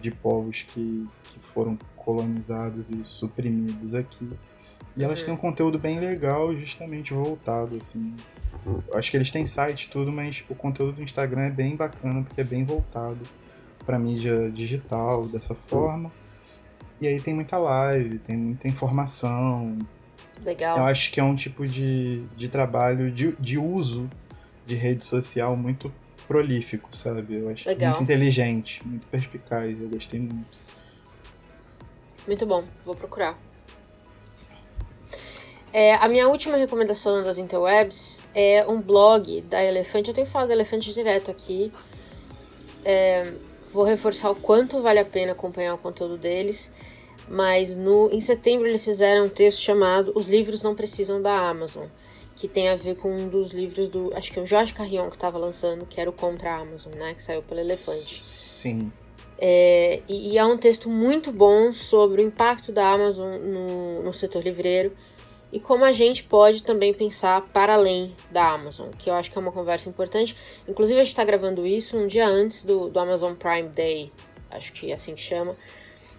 de 0.00 0.10
povos 0.10 0.62
que, 0.62 1.06
que 1.24 1.38
foram 1.38 1.78
colonizados 1.96 2.90
e 2.90 3.04
suprimidos 3.04 3.94
aqui. 3.94 4.28
E 4.96 5.04
elas 5.04 5.22
têm 5.22 5.32
um 5.32 5.36
conteúdo 5.36 5.78
bem 5.78 6.00
legal, 6.00 6.54
justamente 6.54 7.14
voltado, 7.14 7.76
assim. 7.76 8.14
Acho 8.92 9.10
que 9.10 9.16
eles 9.16 9.30
têm 9.30 9.46
site 9.46 9.84
e 9.84 9.88
tudo, 9.88 10.12
mas 10.12 10.44
o 10.48 10.54
conteúdo 10.54 10.96
do 10.96 11.02
Instagram 11.02 11.42
é 11.42 11.50
bem 11.50 11.76
bacana, 11.76 12.22
porque 12.22 12.40
é 12.40 12.44
bem 12.44 12.64
voltado 12.64 13.20
pra 13.86 13.98
mídia 13.98 14.50
digital, 14.50 15.26
dessa 15.26 15.54
forma. 15.54 16.10
E 17.00 17.08
aí 17.08 17.20
tem 17.20 17.34
muita 17.34 17.56
live, 17.58 18.18
tem 18.18 18.36
muita 18.36 18.68
informação. 18.68 19.78
Legal. 20.44 20.76
Eu 20.76 20.84
acho 20.84 21.10
que 21.10 21.20
é 21.20 21.24
um 21.24 21.34
tipo 21.34 21.66
de, 21.66 22.24
de 22.36 22.48
trabalho, 22.48 23.10
de, 23.10 23.32
de 23.40 23.58
uso 23.58 24.10
de 24.66 24.74
rede 24.74 25.04
social 25.04 25.56
muito 25.56 25.92
prolífico, 26.32 26.88
sabe? 26.96 27.34
Eu 27.34 27.50
acho 27.50 27.68
Legal. 27.68 27.90
muito 27.90 28.02
inteligente, 28.04 28.80
muito 28.86 29.06
perspicaz, 29.08 29.78
eu 29.78 29.88
gostei 29.88 30.18
muito. 30.18 30.58
Muito 32.26 32.46
bom, 32.46 32.64
vou 32.84 32.94
procurar. 32.94 33.38
É, 35.70 35.94
a 35.94 36.08
minha 36.08 36.28
última 36.28 36.56
recomendação 36.56 37.22
das 37.22 37.36
interwebs 37.36 38.22
é 38.34 38.64
um 38.66 38.80
blog 38.80 39.42
da 39.42 39.62
Elefante. 39.62 40.08
Eu 40.08 40.14
tenho 40.14 40.26
falado 40.26 40.48
da 40.48 40.54
Elefante 40.54 40.92
direto 40.92 41.30
aqui. 41.30 41.72
É, 42.84 43.32
vou 43.72 43.84
reforçar 43.84 44.30
o 44.30 44.34
quanto 44.34 44.80
vale 44.80 44.98
a 44.98 45.04
pena 45.04 45.32
acompanhar 45.32 45.74
o 45.74 45.78
conteúdo 45.78 46.16
deles. 46.16 46.70
Mas 47.28 47.74
no, 47.76 48.10
em 48.10 48.20
setembro 48.20 48.66
eles 48.66 48.84
fizeram 48.84 49.26
um 49.26 49.28
texto 49.28 49.60
chamado 49.60 50.12
Os 50.14 50.28
Livros 50.28 50.62
Não 50.62 50.74
Precisam 50.74 51.20
da 51.20 51.48
Amazon. 51.48 51.86
Que 52.42 52.48
tem 52.48 52.70
a 52.70 52.74
ver 52.74 52.96
com 52.96 53.16
um 53.16 53.28
dos 53.28 53.52
livros 53.52 53.86
do. 53.86 54.12
Acho 54.16 54.32
que 54.32 54.38
é 54.40 54.42
o 54.42 54.44
Jorge 54.44 54.74
Carrion 54.74 55.08
que 55.08 55.14
estava 55.14 55.38
lançando, 55.38 55.86
que 55.86 56.00
era 56.00 56.10
o 56.10 56.12
Contra 56.12 56.50
a 56.50 56.58
Amazon, 56.58 56.92
né? 56.94 57.14
Que 57.14 57.22
saiu 57.22 57.40
pela 57.40 57.60
Elefante. 57.60 58.20
Sim. 58.20 58.90
É, 59.38 60.00
e, 60.08 60.32
e 60.32 60.38
há 60.40 60.44
um 60.44 60.58
texto 60.58 60.88
muito 60.88 61.30
bom 61.30 61.72
sobre 61.72 62.20
o 62.20 62.24
impacto 62.26 62.72
da 62.72 62.90
Amazon 62.90 63.38
no, 63.38 64.02
no 64.02 64.12
setor 64.12 64.42
livreiro 64.42 64.92
e 65.52 65.60
como 65.60 65.84
a 65.84 65.92
gente 65.92 66.24
pode 66.24 66.64
também 66.64 66.92
pensar 66.92 67.42
para 67.52 67.74
além 67.74 68.12
da 68.28 68.50
Amazon, 68.50 68.88
que 68.98 69.08
eu 69.08 69.14
acho 69.14 69.30
que 69.30 69.38
é 69.38 69.40
uma 69.40 69.52
conversa 69.52 69.88
importante. 69.88 70.36
Inclusive, 70.66 70.98
a 70.98 71.04
gente 71.04 71.12
está 71.12 71.22
gravando 71.22 71.64
isso 71.64 71.96
um 71.96 72.08
dia 72.08 72.26
antes 72.26 72.64
do, 72.64 72.88
do 72.88 72.98
Amazon 72.98 73.34
Prime 73.34 73.68
Day, 73.68 74.10
acho 74.50 74.72
que 74.72 74.90
é 74.90 74.94
assim 74.94 75.14
que 75.14 75.20
chama, 75.20 75.54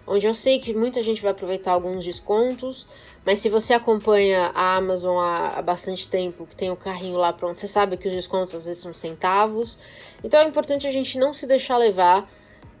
onde 0.06 0.26
eu 0.26 0.32
sei 0.32 0.58
que 0.58 0.72
muita 0.72 1.02
gente 1.02 1.20
vai 1.20 1.32
aproveitar 1.32 1.72
alguns 1.72 2.02
descontos, 2.02 2.86
mas 3.24 3.40
se 3.40 3.48
você 3.48 3.72
acompanha 3.74 4.50
a 4.54 4.76
Amazon 4.76 5.18
há, 5.18 5.58
há 5.58 5.62
bastante 5.62 6.06
tempo, 6.08 6.46
que 6.46 6.54
tem 6.54 6.70
o 6.70 6.76
carrinho 6.76 7.16
lá 7.16 7.32
pronto, 7.32 7.58
você 7.60 7.68
sabe 7.68 7.96
que 7.96 8.06
os 8.08 8.14
descontos 8.14 8.54
às 8.54 8.66
vezes 8.66 8.82
são 8.82 8.92
centavos. 8.92 9.78
Então 10.22 10.40
é 10.40 10.44
importante 10.48 10.86
a 10.86 10.92
gente 10.92 11.18
não 11.18 11.32
se 11.32 11.46
deixar 11.46 11.76
levar 11.76 12.28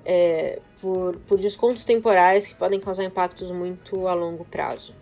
é, 0.04 0.60
por, 0.80 1.16
por 1.26 1.38
descontos 1.38 1.84
temporais 1.84 2.46
que 2.46 2.54
podem 2.54 2.78
causar 2.78 3.04
impactos 3.04 3.50
muito 3.50 4.06
a 4.06 4.12
longo 4.14 4.44
prazo. 4.44 4.94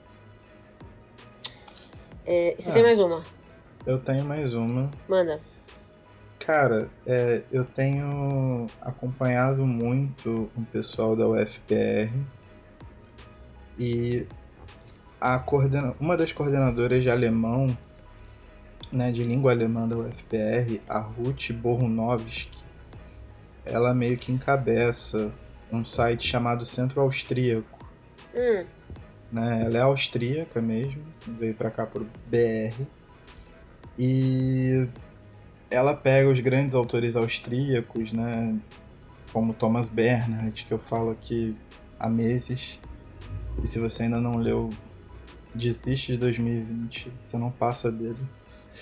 É, 2.25 2.55
você 2.59 2.71
Ah. 2.71 2.75
tem 2.75 2.83
mais 2.83 3.01
uma? 3.01 3.23
Eu 3.85 3.99
tenho 3.99 4.25
mais 4.25 4.55
uma. 4.55 4.91
Manda. 5.09 5.41
Cara, 6.39 6.89
é, 7.07 7.43
eu 7.51 7.65
tenho 7.65 8.67
acompanhado 8.81 9.67
muito 9.67 10.49
o 10.57 10.63
pessoal 10.73 11.15
da 11.17 11.27
UFPR 11.29 12.13
e 13.79 14.27
a 15.23 15.39
coordena 15.39 15.95
uma 16.01 16.17
das 16.17 16.33
coordenadoras 16.33 17.03
de 17.05 17.09
alemão, 17.09 17.77
né, 18.91 19.13
de 19.13 19.23
língua 19.23 19.53
alemã 19.53 19.87
da 19.87 19.97
UFPR, 19.97 20.81
a 20.89 20.99
Ruth 20.99 21.53
Borunovski, 21.53 22.65
ela 23.65 23.95
meio 23.95 24.17
que 24.17 24.33
encabeça 24.33 25.33
um 25.71 25.85
site 25.85 26.27
chamado 26.27 26.65
Centro 26.65 27.01
Austríaco. 27.01 27.87
Hum, 28.35 28.65
né? 29.31 29.63
Ela 29.65 29.79
é 29.79 29.81
austríaca 29.83 30.61
mesmo, 30.61 31.03
veio 31.27 31.55
pra 31.55 31.71
cá 31.71 31.87
por 31.87 32.05
BR. 32.27 32.85
E 33.97 34.89
ela 35.71 35.95
pega 35.95 36.29
os 36.29 36.41
grandes 36.41 36.75
autores 36.75 37.15
austríacos, 37.15 38.13
né? 38.13 38.59
Como 39.33 39.55
Thomas 39.55 39.89
Bernhard, 39.89 40.65
que 40.65 40.73
eu 40.73 40.79
falo 40.79 41.11
aqui 41.11 41.57
há 41.99 42.09
meses. 42.09 42.81
E 43.63 43.67
se 43.67 43.79
você 43.79 44.03
ainda 44.03 44.21
não 44.21 44.37
leu, 44.37 44.69
desiste 45.55 46.13
de 46.13 46.19
2020, 46.19 47.13
você 47.21 47.37
não 47.37 47.51
passa 47.51 47.91
dele. 47.91 48.19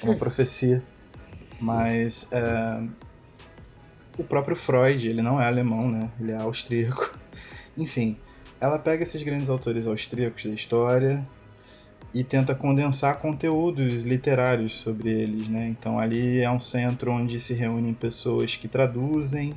É 0.03 0.07
uma 0.07 0.17
profecia. 0.19 0.83
Mas 1.61 2.29
é, 2.33 2.83
o 4.17 4.25
próprio 4.25 4.57
Freud, 4.57 5.07
ele 5.07 5.23
não 5.23 5.41
é 5.41 5.47
alemão, 5.47 5.91
né? 5.91 6.11
Ele 6.19 6.33
é 6.33 6.37
austríaco. 6.37 7.19
Enfim, 7.77 8.17
ela 8.61 8.79
pega 8.79 9.03
esses 9.03 9.23
grandes 9.23 9.49
autores 9.49 9.87
austríacos 9.87 10.45
da 10.45 10.51
história 10.51 11.27
e 12.13 12.25
tenta 12.25 12.55
condensar 12.55 13.19
conteúdos 13.19 14.03
literários 14.03 14.73
sobre 14.73 15.11
eles, 15.11 15.49
né? 15.49 15.69
Então 15.69 15.99
ali 15.99 16.41
é 16.41 16.51
um 16.51 16.59
centro 16.59 17.13
onde 17.13 17.39
se 17.41 17.55
reúnem 17.55 17.95
pessoas 17.95 18.57
que 18.57 18.67
traduzem, 18.67 19.57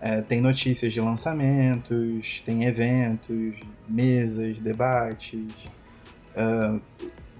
é, 0.00 0.22
tem 0.22 0.40
notícias 0.40 0.92
de 0.92 1.00
lançamentos, 1.00 2.42
tem 2.44 2.64
eventos, 2.64 3.54
mesas, 3.88 4.58
debates, 4.58 5.54
é, 6.34 6.80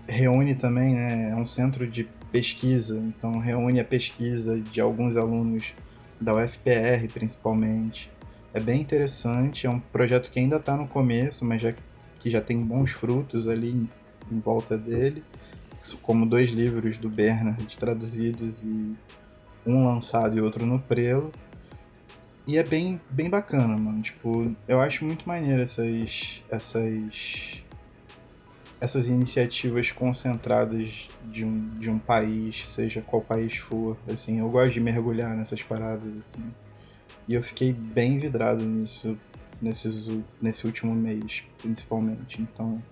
reúne 0.09 0.54
também, 0.54 0.94
né? 0.94 1.30
É 1.30 1.37
um 1.37 1.47
centro 1.47 1.87
de 1.87 2.09
pesquisa, 2.30 2.99
então 2.99 3.38
reúne 3.38 3.80
a 3.80 3.85
pesquisa 3.85 4.59
de 4.59 4.80
alguns 4.80 5.16
alunos 5.16 5.73
da 6.20 6.35
UFPR 6.35 7.09
principalmente. 7.12 8.11
É 8.52 8.61
bem 8.61 8.80
interessante, 8.80 9.66
é 9.66 9.70
um 9.70 9.80
projeto 9.80 10.30
que 10.30 10.38
ainda 10.38 10.56
está 10.56 10.76
no 10.76 10.87
começo, 10.87 11.44
mas 11.44 11.62
já 11.62 11.73
que 12.18 12.30
já 12.30 12.40
tem 12.40 12.61
bons 12.62 12.90
frutos 12.90 13.49
ali 13.49 13.70
em, 13.70 13.88
em 14.30 14.40
volta 14.40 14.76
dele, 14.76 15.25
como 16.02 16.26
dois 16.26 16.50
livros 16.50 16.99
do 16.99 17.09
Bernard 17.09 17.76
traduzidos 17.78 18.62
e 18.62 18.94
um 19.66 19.87
lançado 19.87 20.37
e 20.37 20.40
outro 20.40 20.66
no 20.66 20.78
prelo. 20.78 21.32
E 22.47 22.59
é 22.59 22.62
bem, 22.62 23.00
bem 23.09 23.30
bacana, 23.30 23.76
mano. 23.76 24.02
Tipo, 24.02 24.54
eu 24.66 24.80
acho 24.80 25.04
muito 25.04 25.26
maneiro 25.26 25.62
essas 25.62 26.42
essas 26.50 27.62
essas 28.81 29.07
iniciativas 29.07 29.93
concentradas 29.93 31.09
de 31.25 31.45
um, 31.45 31.69
de 31.75 31.91
um 31.91 31.99
país, 31.99 32.65
seja 32.69 33.03
qual 33.03 33.21
país 33.21 33.57
for, 33.57 33.97
assim, 34.11 34.41
eu 34.41 34.49
gosto 34.49 34.73
de 34.73 34.81
mergulhar 34.81 35.37
nessas 35.37 35.63
paradas 35.63 36.17
assim. 36.17 36.43
E 37.29 37.35
eu 37.35 37.43
fiquei 37.43 37.73
bem 37.73 38.19
vidrado 38.19 38.65
nisso 38.65 39.17
nesses, 39.61 40.07
nesse 40.41 40.67
último 40.67 40.95
mês, 40.95 41.45
principalmente. 41.59 42.41
Então, 42.41 42.83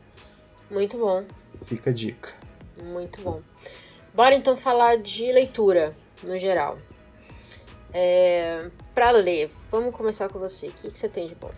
muito 0.71 0.99
bom, 0.99 1.25
fica 1.64 1.90
a 1.90 1.92
dica. 1.92 2.35
muito 2.85 3.23
bom. 3.23 3.40
Bora 4.14 4.35
então 4.35 4.57
falar 4.57 4.99
de 4.99 5.30
leitura, 5.33 5.95
no 6.23 6.37
geral. 6.38 6.78
É, 7.92 8.71
pra 8.95 9.11
ler, 9.11 9.50
vamos 9.71 9.95
começar 9.95 10.28
com 10.28 10.38
você. 10.38 10.66
O 10.68 10.73
que, 10.73 10.90
que 10.90 10.99
você 10.99 11.09
tem 11.09 11.26
de 11.26 11.35
bom? 11.35 11.50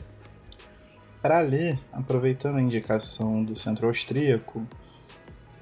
Para 1.22 1.40
ler, 1.40 1.78
aproveitando 1.92 2.56
a 2.56 2.62
indicação 2.62 3.44
do 3.44 3.54
Centro 3.54 3.86
Austríaco, 3.86 4.66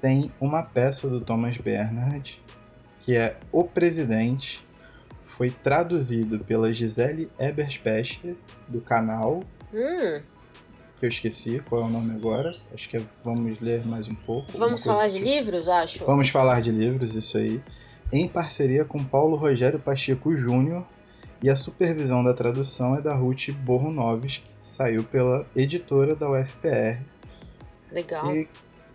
tem 0.01 0.31
uma 0.39 0.63
peça 0.63 1.09
do 1.09 1.19
Thomas 1.19 1.57
Bernhard, 1.57 2.41
que 3.03 3.15
é 3.15 3.37
O 3.51 3.63
Presidente, 3.65 4.65
foi 5.21 5.49
traduzido 5.49 6.39
pela 6.39 6.71
Gisele 6.73 7.29
Eberspecher, 7.37 8.35
do 8.67 8.79
canal, 8.81 9.41
Hum, 9.73 10.21
que 10.97 11.05
eu 11.05 11.09
esqueci 11.09 11.61
qual 11.69 11.81
é 11.81 11.85
o 11.85 11.89
nome 11.89 12.13
agora. 12.15 12.53
Acho 12.73 12.89
que 12.89 12.97
é 12.97 13.01
Vamos 13.23 13.59
Ler 13.59 13.85
Mais 13.85 14.07
Um 14.07 14.15
Pouco. 14.15 14.51
vamos 14.57 14.83
falar 14.83 15.07
de 15.07 15.15
tipo. 15.15 15.25
livros, 15.25 15.67
acho? 15.69 16.03
Vamos 16.05 16.29
falar 16.29 16.59
de 16.61 16.71
livros, 16.71 17.15
isso 17.15 17.37
aí. 17.37 17.61
Em 18.11 18.27
parceria 18.27 18.83
com 18.83 19.03
Paulo 19.03 19.35
Rogério 19.37 19.77
Pacheco 19.79 20.35
Júnior. 20.35 20.85
E 21.41 21.49
a 21.49 21.55
supervisão 21.55 22.23
da 22.23 22.33
tradução 22.33 22.95
é 22.95 23.01
da 23.01 23.15
Ruth 23.15 23.49
Borunovski, 23.51 24.41
que 24.41 24.65
saiu 24.65 25.03
pela 25.03 25.45
editora 25.55 26.15
da 26.15 26.29
UFPR. 26.29 27.01
Legal. 27.91 28.35
E, 28.35 28.47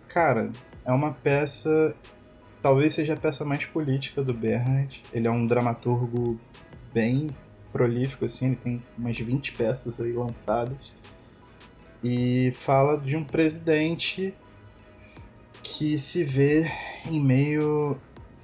cara, 0.07 0.51
é 0.85 0.91
uma 0.91 1.11
peça. 1.11 1.95
Talvez 2.61 2.93
seja 2.93 3.13
a 3.13 3.17
peça 3.17 3.43
mais 3.43 3.65
política 3.65 4.23
do 4.23 4.33
Bernard. 4.33 5.03
Ele 5.11 5.27
é 5.27 5.31
um 5.31 5.45
dramaturgo 5.47 6.39
bem 6.93 7.35
prolífico, 7.71 8.23
assim, 8.23 8.45
ele 8.45 8.55
tem 8.55 8.83
umas 8.97 9.17
20 9.17 9.51
peças 9.53 9.99
aí 9.99 10.13
lançadas. 10.13 10.93
E 12.03 12.53
fala 12.55 12.97
de 12.97 13.17
um 13.17 13.23
presidente 13.23 14.33
que 15.61 15.97
se 15.97 16.23
vê 16.23 16.71
em 17.05 17.19
meio 17.19 17.97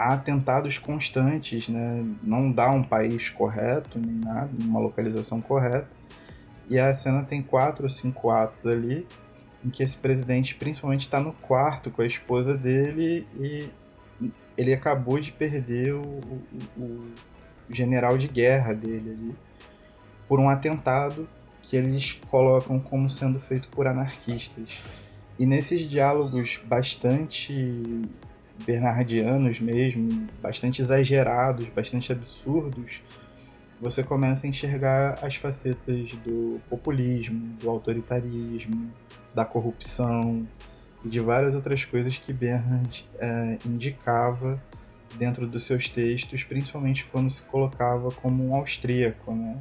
a 0.10 0.14
atentados 0.14 0.78
constantes, 0.78 1.68
né? 1.70 2.04
Não 2.24 2.52
dá 2.52 2.72
um 2.72 2.84
país 2.84 3.30
correto, 3.30 4.00
nem 4.00 4.16
nada, 4.16 4.50
uma 4.60 4.80
localização 4.80 5.40
correta. 5.42 5.88
E 6.70 6.80
a 6.80 6.94
cena 6.96 7.24
tem 7.24 7.42
quatro 7.44 7.84
ou 7.84 7.90
cinco 7.90 8.30
atos 8.30 8.66
ali, 8.66 9.06
em 9.64 9.70
que 9.70 9.84
esse 9.84 9.98
presidente 9.98 10.56
principalmente 10.56 11.02
está 11.02 11.20
no 11.20 11.34
quarto 11.34 11.92
com 11.92 12.02
a 12.02 12.06
esposa 12.06 12.58
dele 12.58 13.28
e 13.40 13.70
ele 14.58 14.74
acabou 14.74 15.20
de 15.20 15.32
perder 15.32 15.94
o, 15.94 16.02
o- 16.02 17.12
o 17.70 17.74
general 17.74 18.18
de 18.18 18.28
guerra 18.28 18.74
dele 18.74 19.12
ali 19.12 19.36
por 20.28 20.40
um 20.40 20.50
atentado 20.50 21.28
que 21.62 21.76
eles 21.76 22.20
colocam 22.30 22.80
como 22.80 23.10
sendo 23.10 23.40
feito 23.40 23.68
por 23.70 23.86
anarquistas. 23.88 24.82
E 25.38 25.46
nesses 25.46 25.82
diálogos 25.90 26.60
bastante 26.66 28.02
bernardianos 28.66 29.60
mesmo, 29.60 30.28
bastante 30.42 30.82
exagerados, 30.82 31.68
bastante 31.70 32.12
absurdos, 32.12 33.02
você 33.80 34.04
começa 34.04 34.46
a 34.46 34.50
enxergar 34.50 35.18
as 35.24 35.36
facetas 35.36 36.14
do 36.24 36.62
populismo, 36.70 37.56
do 37.60 37.70
autoritarismo, 37.70 38.92
da 39.34 39.44
corrupção 39.44 40.48
e 41.04 41.10
de 41.10 41.20
várias 41.20 41.56
outras 41.56 41.84
coisas 41.84 42.18
que 42.18 42.32
Bernard 42.32 43.04
é, 43.18 43.58
indicava 43.66 44.62
dentro 45.18 45.48
dos 45.48 45.64
seus 45.64 45.90
textos, 45.90 46.44
principalmente 46.44 47.06
quando 47.12 47.30
se 47.30 47.42
colocava 47.42 48.12
como 48.12 48.48
um 48.48 48.56
austríaco, 48.56 49.34
né? 49.34 49.58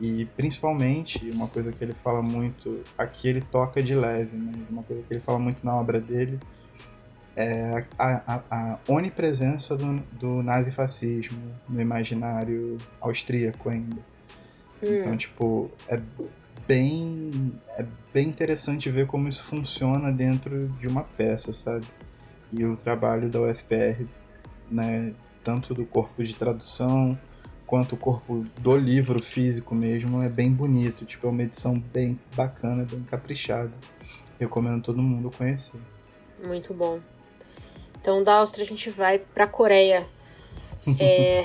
E 0.00 0.24
principalmente, 0.36 1.28
uma 1.34 1.46
coisa 1.46 1.72
que 1.72 1.84
ele 1.84 1.92
fala 1.92 2.22
muito, 2.22 2.82
aqui 2.96 3.28
ele 3.28 3.42
toca 3.42 3.82
de 3.82 3.94
leve, 3.94 4.34
mas 4.34 4.70
uma 4.70 4.82
coisa 4.82 5.02
que 5.02 5.12
ele 5.12 5.20
fala 5.20 5.38
muito 5.38 5.66
na 5.66 5.74
obra 5.74 6.00
dele 6.00 6.38
é 7.40 7.86
a, 7.98 8.22
a, 8.26 8.42
a 8.50 8.78
onipresença 8.88 9.76
do, 9.76 10.00
do 10.12 10.42
nazifascismo 10.42 11.40
no 11.68 11.80
imaginário 11.80 12.76
austríaco 13.00 13.68
ainda. 13.68 14.00
Hum. 14.82 15.00
Então, 15.00 15.16
tipo, 15.16 15.70
é 15.88 16.00
bem, 16.66 17.52
é 17.76 17.86
bem 18.12 18.28
interessante 18.28 18.90
ver 18.90 19.06
como 19.06 19.28
isso 19.28 19.42
funciona 19.42 20.12
dentro 20.12 20.68
de 20.78 20.86
uma 20.86 21.02
peça, 21.02 21.52
sabe? 21.52 21.86
E 22.52 22.64
o 22.64 22.76
trabalho 22.76 23.28
da 23.30 23.40
UFPR, 23.40 24.04
né, 24.70 25.14
tanto 25.42 25.72
do 25.72 25.84
corpo 25.84 26.22
de 26.22 26.34
tradução 26.34 27.18
quanto 27.66 27.94
o 27.94 27.98
corpo 27.98 28.44
do 28.58 28.76
livro 28.76 29.22
físico 29.22 29.74
mesmo, 29.74 30.22
é 30.22 30.28
bem 30.28 30.52
bonito. 30.52 31.04
Tipo, 31.04 31.28
é 31.28 31.30
uma 31.30 31.42
edição 31.42 31.78
bem 31.78 32.18
bacana, 32.34 32.84
bem 32.84 33.02
caprichada. 33.02 33.72
Recomendo 34.38 34.82
todo 34.82 35.00
mundo 35.00 35.30
conhecer. 35.30 35.80
Muito 36.44 36.74
bom. 36.74 36.98
Então, 38.00 38.22
da 38.22 38.34
Áustria, 38.36 38.64
a 38.64 38.66
gente 38.66 38.90
vai 38.90 39.18
para 39.18 39.44
a 39.44 39.48
Coreia. 39.48 40.06
é... 40.98 41.44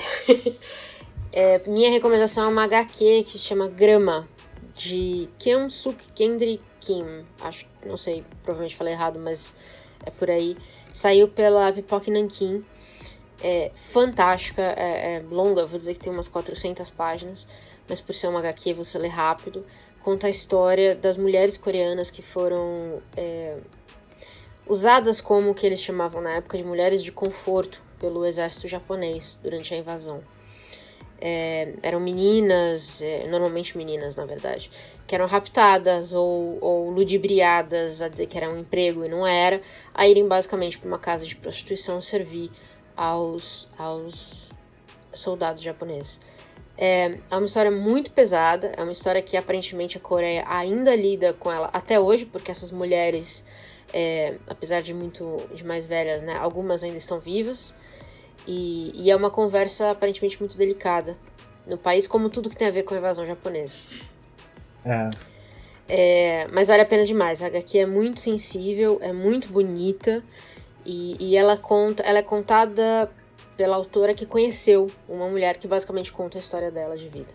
é, 1.32 1.62
minha 1.68 1.90
recomendação 1.90 2.44
é 2.44 2.48
uma 2.48 2.64
HQ 2.64 3.24
que 3.24 3.32
se 3.32 3.40
chama 3.40 3.68
Grama, 3.68 4.28
de 4.74 5.28
Kim 5.38 5.68
Suk 5.68 5.96
Kendri 6.14 6.60
Kim. 6.80 7.24
Acho, 7.40 7.66
não 7.84 7.96
sei, 7.96 8.24
provavelmente 8.42 8.76
falei 8.76 8.92
errado, 8.92 9.18
mas 9.18 9.52
é 10.04 10.10
por 10.10 10.30
aí. 10.30 10.56
Saiu 10.92 11.28
pela 11.28 11.72
Pipoca 11.72 12.10
Nankin 12.10 12.64
é 13.42 13.70
fantástica, 13.74 14.62
é, 14.62 15.16
é, 15.16 15.24
longa, 15.30 15.66
vou 15.66 15.78
dizer 15.78 15.94
que 15.94 16.00
tem 16.00 16.12
umas 16.12 16.28
400 16.28 16.90
páginas, 16.90 17.46
mas 17.88 18.00
por 18.00 18.14
ser 18.14 18.28
uma 18.28 18.38
HQ 18.40 18.74
você 18.74 18.98
lê 18.98 19.08
rápido. 19.08 19.64
Conta 20.02 20.26
a 20.26 20.30
história 20.30 20.94
das 20.94 21.16
mulheres 21.16 21.56
coreanas 21.56 22.10
que 22.10 22.22
foram 22.22 23.02
é, 23.16 23.58
usadas 24.66 25.20
como 25.20 25.50
o 25.50 25.54
que 25.54 25.66
eles 25.66 25.80
chamavam 25.80 26.20
na 26.20 26.34
época 26.34 26.58
de 26.58 26.64
mulheres 26.64 27.02
de 27.02 27.12
conforto 27.12 27.82
pelo 27.98 28.24
exército 28.24 28.68
japonês 28.68 29.38
durante 29.42 29.72
a 29.72 29.76
invasão. 29.76 30.22
É, 31.18 31.72
eram 31.82 31.98
meninas, 31.98 33.00
é, 33.00 33.26
normalmente 33.26 33.76
meninas 33.76 34.14
na 34.16 34.26
verdade, 34.26 34.70
que 35.06 35.14
eram 35.14 35.26
raptadas 35.26 36.12
ou, 36.12 36.58
ou 36.60 36.90
ludibriadas 36.90 38.02
a 38.02 38.08
dizer 38.08 38.26
que 38.26 38.36
era 38.36 38.50
um 38.50 38.58
emprego 38.58 39.02
e 39.02 39.08
não 39.08 39.26
era, 39.26 39.60
a 39.94 40.06
irem 40.06 40.28
basicamente 40.28 40.78
para 40.78 40.88
uma 40.88 40.98
casa 40.98 41.24
de 41.24 41.34
prostituição 41.34 42.02
servir 42.02 42.50
aos, 42.94 43.66
aos 43.78 44.50
soldados 45.14 45.62
japoneses. 45.62 46.20
É, 46.78 47.18
é 47.30 47.36
uma 47.36 47.46
história 47.46 47.70
muito 47.70 48.10
pesada, 48.10 48.72
é 48.76 48.82
uma 48.82 48.92
história 48.92 49.22
que 49.22 49.36
aparentemente 49.36 49.96
a 49.96 50.00
Coreia 50.00 50.44
ainda 50.46 50.94
lida 50.94 51.32
com 51.32 51.50
ela 51.50 51.70
até 51.72 51.98
hoje, 51.98 52.26
porque 52.26 52.50
essas 52.50 52.70
mulheres, 52.70 53.44
é, 53.92 54.36
apesar 54.46 54.80
de 54.82 54.92
muito 54.92 55.40
de 55.54 55.64
mais 55.64 55.86
velhas, 55.86 56.22
né, 56.22 56.36
algumas 56.36 56.82
ainda 56.82 56.96
estão 56.96 57.18
vivas. 57.18 57.74
E, 58.46 58.92
e, 58.94 59.10
é 59.10 59.16
uma 59.16 59.30
conversa 59.30 59.90
aparentemente 59.90 60.38
muito 60.38 60.56
delicada 60.56 61.16
no 61.66 61.76
país, 61.76 62.06
como 62.06 62.30
tudo 62.30 62.48
que 62.48 62.56
tem 62.56 62.68
a 62.68 62.70
ver 62.70 62.84
com 62.84 62.94
a 62.94 62.98
invasão 62.98 63.26
japonesa. 63.26 63.74
É. 64.84 65.10
é 65.88 66.48
mas 66.52 66.68
vale 66.68 66.82
a 66.82 66.86
pena 66.86 67.04
demais. 67.04 67.42
A 67.42 67.46
HQ 67.46 67.78
é 67.78 67.86
muito 67.86 68.20
sensível, 68.20 68.98
é 69.02 69.12
muito 69.12 69.48
bonita. 69.48 70.22
E, 70.84 71.16
e 71.18 71.36
ela 71.36 71.56
conta, 71.56 72.04
ela 72.04 72.20
é 72.20 72.22
contada 72.22 73.10
pela 73.56 73.74
autora 73.74 74.14
que 74.14 74.24
conheceu 74.24 74.88
uma 75.08 75.28
mulher 75.28 75.56
que 75.56 75.66
basicamente 75.66 76.12
conta 76.12 76.38
a 76.38 76.40
história 76.40 76.70
dela 76.70 76.96
de 76.96 77.08
vida. 77.08 77.34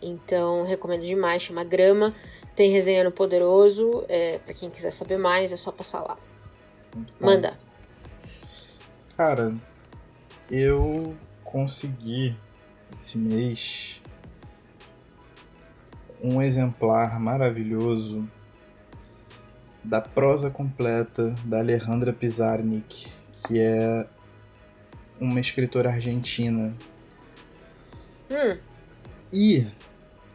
Então, 0.00 0.62
recomendo 0.62 1.04
demais, 1.04 1.42
chama 1.42 1.64
Grama, 1.64 2.14
tem 2.58 2.72
resenha 2.72 3.04
no 3.04 3.12
Poderoso, 3.12 4.04
é, 4.08 4.38
para 4.38 4.52
quem 4.52 4.68
quiser 4.68 4.90
saber 4.90 5.16
mais, 5.16 5.52
é 5.52 5.56
só 5.56 5.70
passar 5.70 6.00
lá. 6.00 6.18
Manda. 7.20 7.56
Cara, 9.16 9.54
eu 10.50 11.16
consegui 11.44 12.36
esse 12.92 13.16
mês 13.16 14.02
um 16.20 16.42
exemplar 16.42 17.20
maravilhoso 17.20 18.28
da 19.84 20.00
prosa 20.00 20.50
completa 20.50 21.36
da 21.44 21.60
Alejandra 21.60 22.12
Pizarnik, 22.12 23.06
que 23.46 23.60
é 23.60 24.04
uma 25.20 25.38
escritora 25.38 25.90
argentina. 25.90 26.74
Hum. 28.28 28.58
E, 29.32 29.64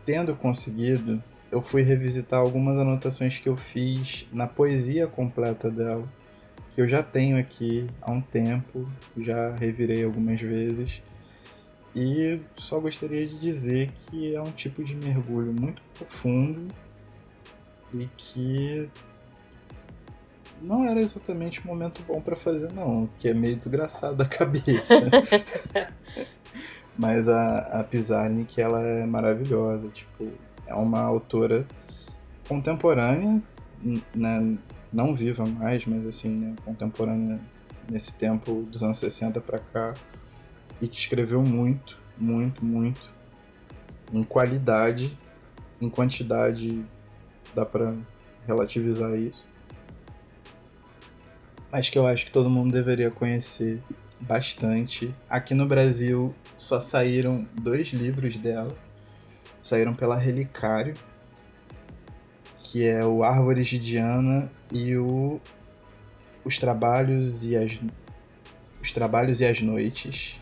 tendo 0.05 0.33
conseguido, 0.37 1.21
eu 1.53 1.61
fui 1.61 1.83
revisitar 1.83 2.39
algumas 2.39 2.79
anotações 2.79 3.37
que 3.37 3.47
eu 3.47 3.55
fiz 3.55 4.25
na 4.33 4.47
poesia 4.47 5.05
completa 5.05 5.69
dela, 5.69 6.03
que 6.71 6.81
eu 6.81 6.87
já 6.87 7.03
tenho 7.03 7.37
aqui 7.37 7.87
há 8.01 8.11
um 8.11 8.19
tempo, 8.19 8.89
já 9.15 9.51
revirei 9.51 10.03
algumas 10.03 10.41
vezes. 10.41 11.03
E 11.95 12.39
só 12.55 12.79
gostaria 12.79 13.27
de 13.27 13.37
dizer 13.37 13.91
que 13.91 14.33
é 14.35 14.41
um 14.41 14.51
tipo 14.51 14.83
de 14.83 14.95
mergulho 14.95 15.53
muito 15.53 15.79
profundo 15.93 16.73
e 17.93 18.09
que 18.17 18.89
não 20.59 20.85
era 20.85 20.99
exatamente 20.99 21.59
o 21.59 21.67
momento 21.67 22.01
bom 22.07 22.19
para 22.19 22.35
fazer, 22.35 22.73
não, 22.73 23.07
que 23.19 23.29
é 23.29 23.33
meio 23.35 23.55
desgraçado 23.55 24.15
da 24.15 24.25
cabeça. 24.25 24.95
Mas 26.97 27.29
a, 27.29 27.59
a 27.79 27.83
Pizarnik, 27.83 28.59
ela 28.59 28.81
é 28.81 29.05
maravilhosa, 29.05 29.87
tipo, 29.89 30.31
é 30.65 30.73
uma 30.75 31.01
autora 31.01 31.67
contemporânea, 32.47 33.41
né, 34.15 34.57
não 34.91 35.13
viva 35.13 35.45
mais, 35.45 35.85
mas 35.85 36.05
assim, 36.05 36.29
né, 36.29 36.55
contemporânea 36.63 37.39
nesse 37.89 38.15
tempo 38.15 38.63
dos 38.63 38.83
anos 38.83 38.97
60 38.97 39.41
para 39.41 39.59
cá, 39.59 39.93
e 40.81 40.87
que 40.87 40.97
escreveu 40.97 41.41
muito, 41.41 41.99
muito, 42.17 42.63
muito, 42.63 43.11
em 44.11 44.23
qualidade, 44.23 45.17
em 45.81 45.89
quantidade, 45.89 46.85
dá 47.55 47.65
para 47.65 47.95
relativizar 48.45 49.15
isso 49.15 49.47
mas 51.73 51.89
que 51.89 51.97
eu 51.97 52.05
acho 52.05 52.25
que 52.25 52.31
todo 52.31 52.51
mundo 52.51 52.71
deveria 52.71 53.09
conhecer 53.09 53.81
bastante. 54.19 55.11
Aqui 55.27 55.55
no 55.55 55.65
Brasil 55.65 56.31
só 56.55 56.79
saíram 56.79 57.47
dois 57.51 57.87
livros 57.87 58.37
dela. 58.37 58.77
Saíram 59.63 59.95
pela 59.95 60.17
Relicário, 60.17 60.93
que 62.59 62.85
é 62.85 63.03
o 63.05 63.23
Árvores 63.23 63.67
de 63.67 63.79
Diana 63.79 64.51
e 64.69 64.97
o 64.97 65.39
Os 66.43 66.57
Trabalhos 66.57 67.45
e 67.45 67.55
as 67.55 67.79
Os 68.81 68.91
Trabalhos 68.91 69.39
e 69.39 69.45
as 69.45 69.61
Noites. 69.61 70.39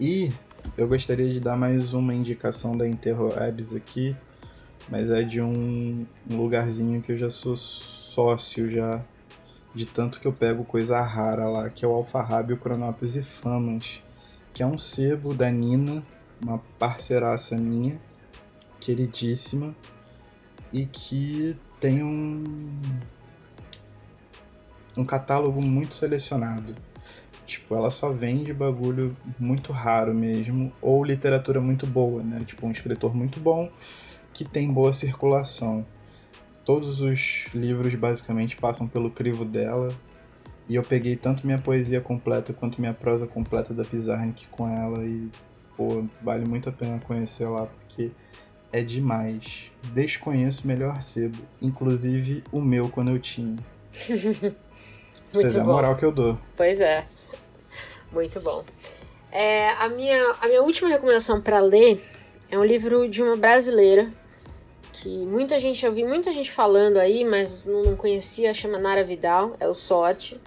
E 0.00 0.32
eu 0.78 0.88
gostaria 0.88 1.30
de 1.30 1.40
dar 1.40 1.56
mais 1.58 1.92
uma 1.92 2.14
indicação 2.14 2.74
da 2.74 2.88
Interwebs 2.88 3.74
aqui, 3.74 4.16
mas 4.88 5.10
é 5.10 5.22
de 5.22 5.42
um, 5.42 6.06
um 6.30 6.36
lugarzinho 6.36 7.02
que 7.02 7.12
eu 7.12 7.18
já 7.18 7.28
sou 7.28 7.54
sócio 7.54 8.70
já 8.70 9.04
de 9.74 9.84
tanto 9.84 10.18
que 10.18 10.26
eu 10.26 10.32
pego 10.32 10.64
coisa 10.64 11.00
rara 11.02 11.48
lá, 11.48 11.68
que 11.68 11.84
é 11.84 11.88
o 11.88 11.92
Alfarrábio, 11.92 12.56
Cronópolis 12.56 13.14
e 13.14 13.22
Famas, 13.22 14.02
que 14.54 14.62
é 14.62 14.66
um 14.66 14.78
sebo 14.78 15.34
da 15.34 15.50
Nina, 15.50 16.02
uma 16.40 16.58
parceiraça 16.78 17.56
minha, 17.56 18.00
queridíssima, 18.80 19.74
e 20.72 20.86
que 20.86 21.56
tem 21.80 22.02
um 22.02 22.80
um 24.96 25.04
catálogo 25.04 25.64
muito 25.64 25.94
selecionado. 25.94 26.74
Tipo, 27.46 27.76
ela 27.76 27.90
só 27.90 28.12
vende 28.12 28.52
bagulho 28.52 29.16
muito 29.38 29.72
raro 29.72 30.12
mesmo, 30.12 30.72
ou 30.82 31.04
literatura 31.04 31.60
muito 31.60 31.86
boa, 31.86 32.22
né? 32.22 32.38
Tipo, 32.44 32.66
um 32.66 32.70
escritor 32.70 33.14
muito 33.14 33.38
bom 33.38 33.70
que 34.32 34.44
tem 34.44 34.72
boa 34.72 34.92
circulação 34.92 35.86
todos 36.68 37.00
os 37.00 37.46
livros 37.54 37.94
basicamente 37.94 38.54
passam 38.58 38.86
pelo 38.86 39.10
crivo 39.10 39.42
dela. 39.42 39.90
E 40.68 40.74
eu 40.74 40.82
peguei 40.82 41.16
tanto 41.16 41.46
minha 41.46 41.56
poesia 41.56 41.98
completa 41.98 42.52
quanto 42.52 42.78
minha 42.78 42.92
prosa 42.92 43.26
completa 43.26 43.72
da 43.72 43.86
Pizarnik 43.86 44.46
com 44.48 44.68
ela 44.68 45.02
e 45.02 45.30
pô, 45.74 46.04
vale 46.20 46.44
muito 46.44 46.68
a 46.68 46.72
pena 46.72 47.00
conhecer 47.00 47.46
lá 47.46 47.64
porque 47.64 48.10
é 48.72 48.82
demais. 48.82 49.70
Desconheço 49.92 50.64
o 50.64 50.66
melhor 50.66 51.02
sebo, 51.02 51.38
inclusive 51.60 52.44
o 52.52 52.60
meu 52.60 52.88
quando 52.88 53.10
eu 53.10 53.18
tinha. 53.18 53.56
Você 55.32 55.50
vê 55.50 55.60
a 55.60 55.64
moral 55.64 55.94
que 55.94 56.04
eu 56.04 56.12
dou. 56.12 56.38
Pois 56.56 56.80
é. 56.80 57.04
Muito 58.10 58.40
bom. 58.40 58.64
É, 59.30 59.70
a, 59.72 59.88
minha, 59.88 60.32
a 60.40 60.46
minha 60.46 60.62
última 60.62 60.88
recomendação 60.88 61.40
para 61.40 61.60
ler 61.60 62.02
é 62.50 62.58
um 62.58 62.64
livro 62.64 63.08
de 63.08 63.22
uma 63.22 63.36
brasileira 63.36 64.10
que 65.02 65.08
muita 65.26 65.60
gente, 65.60 65.84
eu 65.84 65.92
vi 65.92 66.02
muita 66.02 66.32
gente 66.32 66.50
falando 66.50 66.96
aí, 66.96 67.24
mas 67.24 67.64
não 67.64 67.94
conhecia, 67.94 68.52
chama 68.52 68.78
Nara 68.78 69.04
Vidal, 69.04 69.54
é 69.60 69.68
o 69.68 69.74
Sorte. 69.74 70.40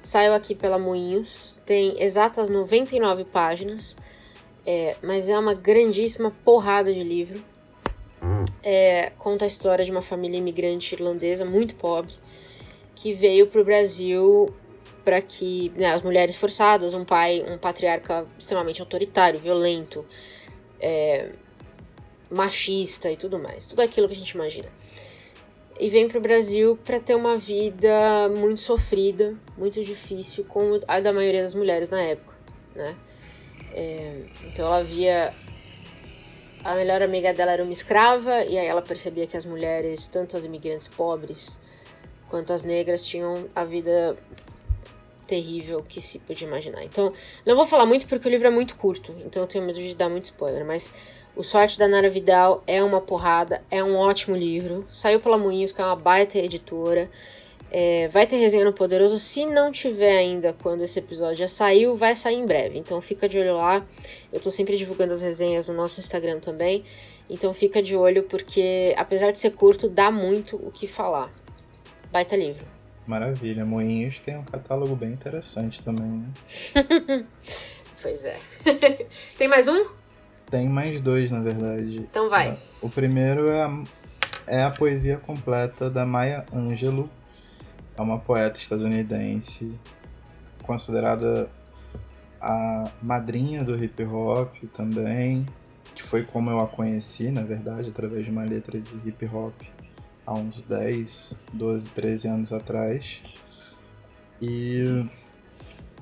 Saiu 0.00 0.32
aqui 0.32 0.54
pela 0.54 0.78
Moinhos, 0.78 1.54
tem 1.66 2.02
exatas 2.02 2.48
99 2.48 3.24
páginas, 3.24 3.94
é, 4.64 4.96
mas 5.02 5.28
é 5.28 5.38
uma 5.38 5.52
grandíssima 5.52 6.32
porrada 6.42 6.92
de 6.92 7.02
livro. 7.02 7.42
É, 8.62 9.12
conta 9.18 9.44
a 9.44 9.48
história 9.48 9.84
de 9.84 9.90
uma 9.90 10.02
família 10.02 10.38
imigrante 10.38 10.94
irlandesa 10.94 11.44
muito 11.44 11.74
pobre 11.74 12.14
que 12.94 13.14
veio 13.14 13.46
para 13.46 13.60
o 13.60 13.64
Brasil 13.64 14.54
para 15.04 15.22
que 15.22 15.72
né, 15.74 15.92
as 15.92 16.02
mulheres 16.02 16.36
forçadas, 16.36 16.92
um 16.92 17.04
pai, 17.04 17.42
um 17.48 17.56
patriarca 17.56 18.26
extremamente 18.38 18.80
autoritário, 18.80 19.40
violento, 19.40 20.04
é, 20.78 21.30
machista 22.30 23.10
e 23.10 23.16
tudo 23.16 23.38
mais, 23.38 23.66
tudo 23.66 23.80
aquilo 23.80 24.06
que 24.06 24.14
a 24.14 24.16
gente 24.16 24.30
imagina. 24.30 24.68
E 25.78 25.88
vem 25.88 26.06
para 26.06 26.18
o 26.18 26.20
Brasil 26.20 26.78
para 26.84 27.00
ter 27.00 27.14
uma 27.14 27.38
vida 27.38 28.28
muito 28.36 28.60
sofrida, 28.60 29.34
muito 29.56 29.82
difícil, 29.82 30.44
como 30.44 30.78
a 30.86 31.00
da 31.00 31.12
maioria 31.12 31.42
das 31.42 31.54
mulheres 31.54 31.88
na 31.88 32.02
época, 32.02 32.34
né? 32.74 32.94
É, 33.72 34.24
então 34.46 34.66
ela 34.66 34.84
via 34.84 35.32
a 36.64 36.74
melhor 36.74 37.02
amiga 37.02 37.32
dela 37.32 37.52
era 37.52 37.62
uma 37.62 37.72
escrava 37.72 38.44
e 38.44 38.58
aí 38.58 38.66
ela 38.66 38.82
percebia 38.82 39.26
que 39.26 39.36
as 39.36 39.44
mulheres, 39.44 40.06
tanto 40.06 40.36
as 40.36 40.44
imigrantes 40.44 40.88
pobres 40.88 41.58
quanto 42.28 42.52
as 42.52 42.64
negras, 42.64 43.04
tinham 43.04 43.46
a 43.54 43.64
vida 43.64 44.16
terrível 45.26 45.84
que 45.88 46.00
se 46.00 46.18
podia 46.18 46.46
imaginar. 46.46 46.84
Então, 46.84 47.12
não 47.46 47.56
vou 47.56 47.66
falar 47.66 47.86
muito 47.86 48.06
porque 48.06 48.26
o 48.28 48.30
livro 48.30 48.46
é 48.46 48.50
muito 48.50 48.76
curto, 48.76 49.14
então 49.24 49.42
eu 49.42 49.46
tenho 49.46 49.64
medo 49.64 49.78
de 49.78 49.94
dar 49.94 50.08
muito 50.08 50.24
spoiler, 50.24 50.64
mas 50.64 50.90
O 51.36 51.44
Sorte 51.44 51.78
da 51.78 51.86
Nara 51.86 52.10
Vidal 52.10 52.62
é 52.66 52.82
uma 52.82 53.00
porrada, 53.00 53.62
é 53.70 53.82
um 53.82 53.96
ótimo 53.96 54.36
livro. 54.36 54.84
Saiu 54.90 55.20
pela 55.20 55.38
Moinhos, 55.38 55.72
que 55.72 55.80
é 55.80 55.84
uma 55.84 55.94
baita 55.94 56.38
editora. 56.38 57.08
É, 57.70 58.08
vai 58.08 58.26
ter 58.26 58.36
resenha 58.36 58.64
no 58.64 58.72
Poderoso. 58.72 59.18
Se 59.18 59.46
não 59.46 59.70
tiver 59.70 60.18
ainda 60.18 60.52
quando 60.52 60.82
esse 60.82 60.98
episódio 60.98 61.36
já 61.36 61.48
saiu, 61.48 61.94
vai 61.94 62.16
sair 62.16 62.36
em 62.36 62.46
breve. 62.46 62.78
Então 62.78 63.00
fica 63.00 63.28
de 63.28 63.38
olho 63.38 63.56
lá. 63.56 63.86
Eu 64.32 64.40
tô 64.40 64.50
sempre 64.50 64.76
divulgando 64.76 65.12
as 65.12 65.22
resenhas 65.22 65.68
no 65.68 65.74
nosso 65.74 66.00
Instagram 66.00 66.40
também. 66.40 66.84
Então 67.28 67.54
fica 67.54 67.80
de 67.80 67.94
olho 67.96 68.24
porque, 68.24 68.92
apesar 68.96 69.30
de 69.30 69.38
ser 69.38 69.50
curto, 69.50 69.88
dá 69.88 70.10
muito 70.10 70.56
o 70.56 70.72
que 70.72 70.88
falar. 70.88 71.32
Baita 72.10 72.36
livro. 72.36 72.64
Maravilha. 73.06 73.64
Moinhos 73.64 74.18
tem 74.18 74.36
um 74.36 74.42
catálogo 74.42 74.96
bem 74.96 75.12
interessante 75.12 75.82
também, 75.82 76.24
né? 76.74 77.24
pois 78.02 78.24
é. 78.24 78.36
tem 79.38 79.46
mais 79.46 79.68
um? 79.68 79.86
Tem 80.50 80.68
mais 80.68 81.00
dois, 81.00 81.30
na 81.30 81.40
verdade. 81.40 81.98
Então 81.98 82.28
vai. 82.28 82.58
O 82.82 82.88
primeiro 82.88 83.48
é 83.48 83.62
a, 83.62 83.84
é 84.48 84.62
a 84.64 84.70
poesia 84.70 85.16
completa 85.16 85.88
da 85.88 86.04
Maya 86.04 86.44
Angelou. 86.52 87.08
É 88.00 88.02
uma 88.02 88.18
poeta 88.18 88.58
estadunidense 88.58 89.78
considerada 90.62 91.50
a 92.40 92.90
madrinha 93.02 93.62
do 93.62 93.76
hip 93.76 94.02
hop 94.04 94.54
também, 94.72 95.46
que 95.94 96.02
foi 96.02 96.24
como 96.24 96.48
eu 96.48 96.60
a 96.60 96.66
conheci, 96.66 97.30
na 97.30 97.42
verdade, 97.42 97.90
através 97.90 98.24
de 98.24 98.30
uma 98.30 98.42
letra 98.42 98.80
de 98.80 99.06
hip 99.06 99.26
hop 99.26 99.52
há 100.26 100.32
uns 100.32 100.62
10, 100.62 101.34
12, 101.52 101.90
13 101.90 102.28
anos 102.28 102.52
atrás. 102.54 103.22
E 104.40 105.04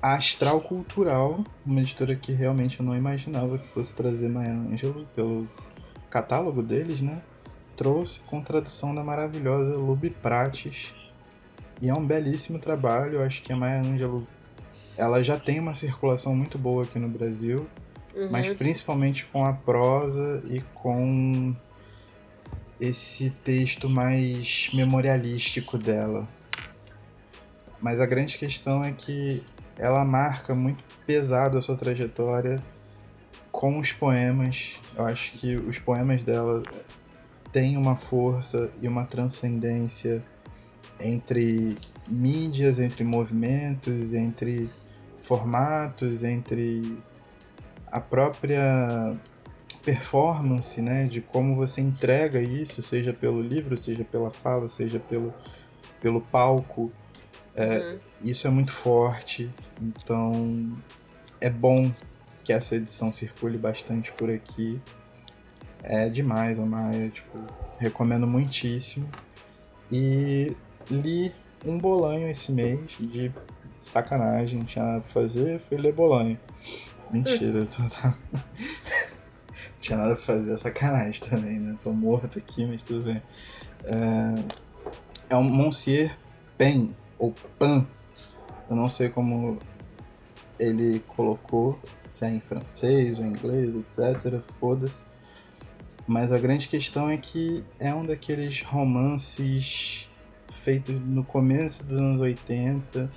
a 0.01 0.15
Astral 0.15 0.61
Cultural, 0.61 1.45
uma 1.67 1.81
editora 1.81 2.15
que 2.15 2.31
realmente 2.31 2.79
eu 2.79 2.87
não 2.87 2.97
imaginava 2.97 3.59
que 3.59 3.67
fosse 3.67 3.93
trazer 3.97 4.29
Maya 4.29 4.53
Angelou 4.53 5.05
pelo 5.17 5.49
catálogo 6.09 6.63
deles, 6.63 7.03
né? 7.03 7.21
Trouxe 7.75 8.21
com 8.21 8.41
tradução 8.41 8.95
da 8.95 9.03
maravilhosa 9.03 9.77
Lube 9.77 10.11
Prates. 10.11 10.95
E 11.81 11.88
é 11.88 11.95
um 11.95 12.05
belíssimo 12.05 12.59
trabalho, 12.59 13.14
eu 13.14 13.23
acho 13.23 13.43
que 13.43 13.53
a 13.53 13.57
Maya 13.57 13.81
Angelou 13.81 14.27
ela 14.97 15.23
já 15.23 15.38
tem 15.38 15.61
uma 15.61 15.75
circulação 15.75 16.35
muito 16.35 16.59
boa 16.59 16.83
aqui 16.83 16.99
no 16.99 17.09
Brasil, 17.09 17.67
Uhum. 18.14 18.31
mas 18.33 18.49
principalmente 18.57 19.25
com 19.27 19.45
a 19.45 19.53
prosa 19.53 20.43
e 20.47 20.61
com 20.75 21.55
esse 22.81 23.31
texto 23.31 23.88
mais 23.88 24.71
memorialístico 24.75 25.79
dela. 25.79 26.27
Mas 27.81 28.01
a 28.01 28.07
grande 28.07 28.37
questão 28.37 28.83
é 28.83 28.91
que 28.91 29.45
ela 29.79 30.05
marca 30.05 30.53
muito 30.53 30.83
pesado 31.07 31.59
a 31.59 31.62
sua 31.62 31.77
trajetória 31.77 32.61
com 33.53 33.79
os 33.79 33.93
poemas. 33.93 34.75
Eu 34.97 35.07
acho 35.07 35.33
que 35.33 35.57
os 35.57 35.79
poemas 35.79 36.25
dela 36.25 36.62
têm 37.53 37.77
uma 37.77 37.95
força 37.95 38.73
e 38.83 38.88
uma 38.88 39.05
transcendência 39.05 40.25
entre 41.01 41.77
mídias, 42.07 42.79
entre 42.79 43.05
movimentos, 43.05 44.15
entre 44.15 44.71
formatos, 45.17 46.23
entre 46.25 46.99
a 47.91 48.01
própria 48.01 49.17
performance, 49.85 50.81
né, 50.83 51.05
de 51.05 51.21
como 51.21 51.55
você 51.55 51.81
entrega 51.81 52.41
isso, 52.41 52.83
seja 52.83 53.13
pelo 53.13 53.41
livro, 53.41 53.77
seja 53.77 54.05
pela 54.05 54.31
fala, 54.31 54.69
seja 54.69 54.99
pelo, 54.99 55.33
pelo 56.01 56.21
palco. 56.21 56.93
É, 57.55 57.79
Uhum. 57.79 57.99
Isso 58.23 58.47
é 58.47 58.51
muito 58.51 58.73
forte, 58.73 59.51
então 59.81 60.77
é 61.41 61.51
bom 61.51 61.91
que 62.45 62.53
essa 62.53 62.77
edição 62.77 63.11
circule 63.11 63.59
bastante 63.59 64.13
por 64.13 64.31
aqui. 64.31 64.81
É 65.83 66.09
demais 66.09 66.59
a 66.59 66.67
Maia, 66.67 67.09
tipo, 67.09 67.39
recomendo 67.79 68.27
muitíssimo. 68.27 69.09
E 69.91 70.55
li 70.90 71.33
um 71.64 71.79
bolanho 71.79 72.29
esse 72.29 72.53
mês 72.53 72.81
de 72.98 73.33
sacanagem, 73.79 74.59
não 74.59 74.66
tinha 74.66 74.85
nada 74.85 75.01
pra 75.01 75.11
fazer, 75.11 75.61
fui 75.61 75.77
ler 75.77 75.92
bolanho. 75.92 76.38
Mentira, 77.11 77.66
tô, 77.66 77.83
tinha 79.81 79.98
nada 79.98 80.14
pra 80.14 80.24
fazer, 80.24 80.53
é 80.53 80.57
sacanagem 80.57 81.29
também, 81.29 81.59
né? 81.59 81.77
Tô 81.83 81.92
morto 81.92 82.38
aqui, 82.38 82.66
mas 82.66 82.85
tudo 82.85 83.05
bem. 83.05 83.22
É, 83.85 84.44
é 85.31 85.37
um 85.37 85.44
Monsieur 85.44 86.16
Pen, 86.57 86.94
ou 87.18 87.35
Pan, 87.59 87.87
eu 88.68 88.77
não 88.77 88.88
sei 88.88 89.09
como 89.09 89.59
ele 90.59 91.01
colocou, 91.07 91.79
se 92.05 92.24
é 92.24 92.31
em 92.31 92.40
francês 92.40 93.18
ou 93.18 93.24
em 93.24 93.29
inglês, 93.29 93.74
etc. 93.77 94.40
Foda-se. 94.59 95.05
Mas 96.07 96.33
a 96.33 96.38
grande 96.38 96.68
questão 96.68 97.09
é 97.09 97.16
que 97.16 97.64
é 97.79 97.94
um 97.94 98.05
daqueles 98.05 98.62
romances 98.62 100.08
feitos 100.69 101.01
no 101.01 101.25
começo 101.25 101.83
dos 101.87 101.97
anos 101.97 102.21
80, 102.21 103.11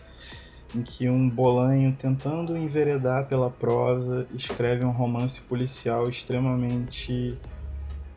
em 0.73 0.81
que 0.81 1.09
um 1.09 1.29
bolanho 1.29 1.93
tentando 1.99 2.55
enveredar 2.55 3.27
pela 3.27 3.49
prosa 3.49 4.25
escreve 4.33 4.85
um 4.85 4.91
romance 4.91 5.41
policial 5.41 6.07
extremamente 6.09 7.37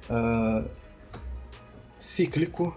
ah, 0.09 0.65
cíclico, 1.99 2.77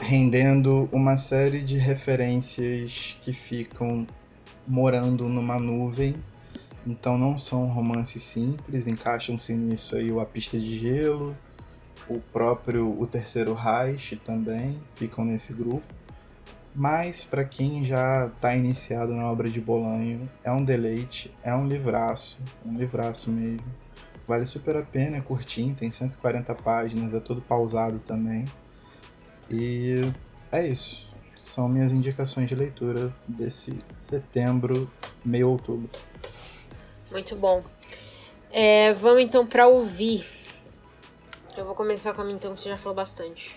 rendendo 0.00 0.88
uma 0.92 1.16
série 1.16 1.64
de 1.64 1.76
referências 1.76 3.18
que 3.20 3.32
ficam 3.32 4.06
morando 4.64 5.28
numa 5.28 5.58
nuvem. 5.58 6.14
Então 6.86 7.18
não 7.18 7.36
são 7.36 7.66
romances 7.66 8.22
simples, 8.22 8.86
encaixam-se 8.86 9.54
nisso 9.54 9.96
aí 9.96 10.12
o 10.12 10.20
A 10.20 10.24
Pista 10.24 10.56
de 10.56 10.78
Gelo, 10.78 11.36
o 12.08 12.20
próprio 12.32 12.98
O 13.00 13.06
Terceiro 13.06 13.54
Reich 13.54 14.16
também 14.16 14.80
ficam 14.94 15.24
nesse 15.24 15.52
grupo. 15.52 15.98
Mas 16.74 17.24
para 17.24 17.44
quem 17.44 17.84
já 17.84 18.26
está 18.26 18.54
iniciado 18.54 19.14
na 19.14 19.30
obra 19.30 19.50
de 19.50 19.60
Bolanho, 19.60 20.30
é 20.44 20.52
um 20.52 20.62
deleite, 20.62 21.34
é 21.42 21.54
um 21.54 21.66
livraço, 21.66 22.38
um 22.64 22.76
livraço 22.76 23.30
mesmo. 23.30 23.66
Vale 24.28 24.46
super 24.46 24.76
a 24.76 24.82
pena, 24.82 25.16
é 25.16 25.20
curtinho, 25.20 25.74
tem 25.74 25.90
140 25.90 26.54
páginas, 26.54 27.14
é 27.14 27.20
todo 27.20 27.40
pausado 27.40 27.98
também. 27.98 28.44
E 29.50 30.02
é 30.52 30.66
isso. 30.66 31.08
São 31.36 31.68
minhas 31.68 31.92
indicações 31.92 32.48
de 32.48 32.54
leitura 32.54 33.12
desse 33.26 33.78
setembro, 33.90 34.90
meio 35.24 35.48
outubro. 35.48 35.88
Muito 37.10 37.34
bom. 37.36 37.62
É, 38.52 38.92
vamos 38.92 39.22
então 39.22 39.46
para 39.46 39.66
ouvir. 39.66 40.37
Eu 41.58 41.64
vou 41.64 41.74
começar 41.74 42.14
com 42.14 42.20
a 42.20 42.24
minha 42.24 42.36
então, 42.36 42.54
que 42.54 42.60
você 42.60 42.68
já 42.68 42.76
falou 42.76 42.94
bastante. 42.94 43.56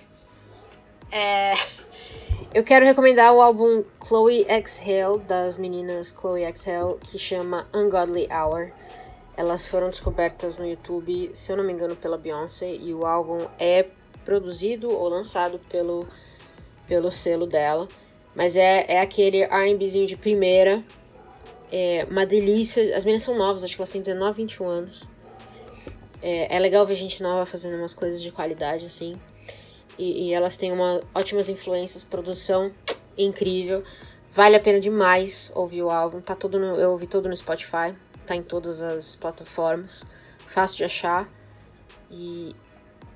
É, 1.12 1.54
eu 2.52 2.64
quero 2.64 2.84
recomendar 2.84 3.32
o 3.32 3.40
álbum 3.40 3.84
Chloe 4.04 4.44
Exhale, 4.50 5.20
das 5.20 5.56
meninas 5.56 6.08
Chloe 6.08 6.42
Exhale, 6.44 6.98
que 6.98 7.20
chama 7.20 7.68
Ungodly 7.72 8.28
Hour. 8.34 8.72
Elas 9.38 9.68
foram 9.68 9.92
descobertas 9.92 10.58
no 10.58 10.66
YouTube, 10.66 11.30
se 11.36 11.52
eu 11.52 11.58
não 11.58 11.64
me 11.64 11.72
engano, 11.72 11.96
pela 11.96 12.18
Beyoncé, 12.18 12.74
e 12.74 12.92
o 12.92 13.06
álbum 13.06 13.38
é 13.60 13.86
produzido 14.26 14.90
ou 14.90 15.08
lançado 15.08 15.60
pelo 15.70 16.08
pelo 16.88 17.12
selo 17.12 17.46
dela. 17.46 17.88
Mas 18.34 18.56
é, 18.56 18.84
é 18.88 19.00
aquele 19.00 19.44
R&Bzinho 19.44 20.08
de 20.08 20.18
primeira. 20.18 20.84
É 21.72 22.08
uma 22.10 22.26
delícia. 22.26 22.98
As 22.98 23.06
meninas 23.06 23.22
são 23.22 23.38
novas, 23.38 23.64
acho 23.64 23.76
que 23.76 23.82
elas 23.82 23.92
têm 23.92 24.02
19, 24.02 24.42
21 24.42 24.68
anos. 24.68 25.11
É, 26.22 26.56
é 26.56 26.60
legal 26.60 26.86
ver 26.86 26.96
gente 26.96 27.22
nova 27.22 27.46
fazendo 27.46 27.78
umas 27.78 27.94
coisas 27.94 28.22
de 28.22 28.32
qualidade, 28.32 28.86
assim. 28.86 29.20
E, 29.98 30.28
e 30.28 30.34
elas 30.34 30.58
têm 30.58 30.72
uma, 30.72 31.02
ótimas 31.14 31.50
influências, 31.50 32.04
produção 32.04 32.72
incrível. 33.18 33.84
Vale 34.30 34.56
a 34.56 34.60
pena 34.60 34.80
demais 34.80 35.52
ouvir 35.54 35.82
o 35.82 35.90
álbum. 35.90 36.22
Tá 36.22 36.36
todo 36.36 36.58
no, 36.58 36.76
eu 36.76 36.92
ouvi 36.92 37.06
todo 37.08 37.28
no 37.28 37.36
Spotify. 37.36 37.94
Tá 38.26 38.36
em 38.36 38.42
todas 38.42 38.82
as 38.82 39.16
plataformas. 39.16 40.06
Fácil 40.48 40.78
de 40.78 40.84
achar. 40.86 41.30
E, 42.10 42.56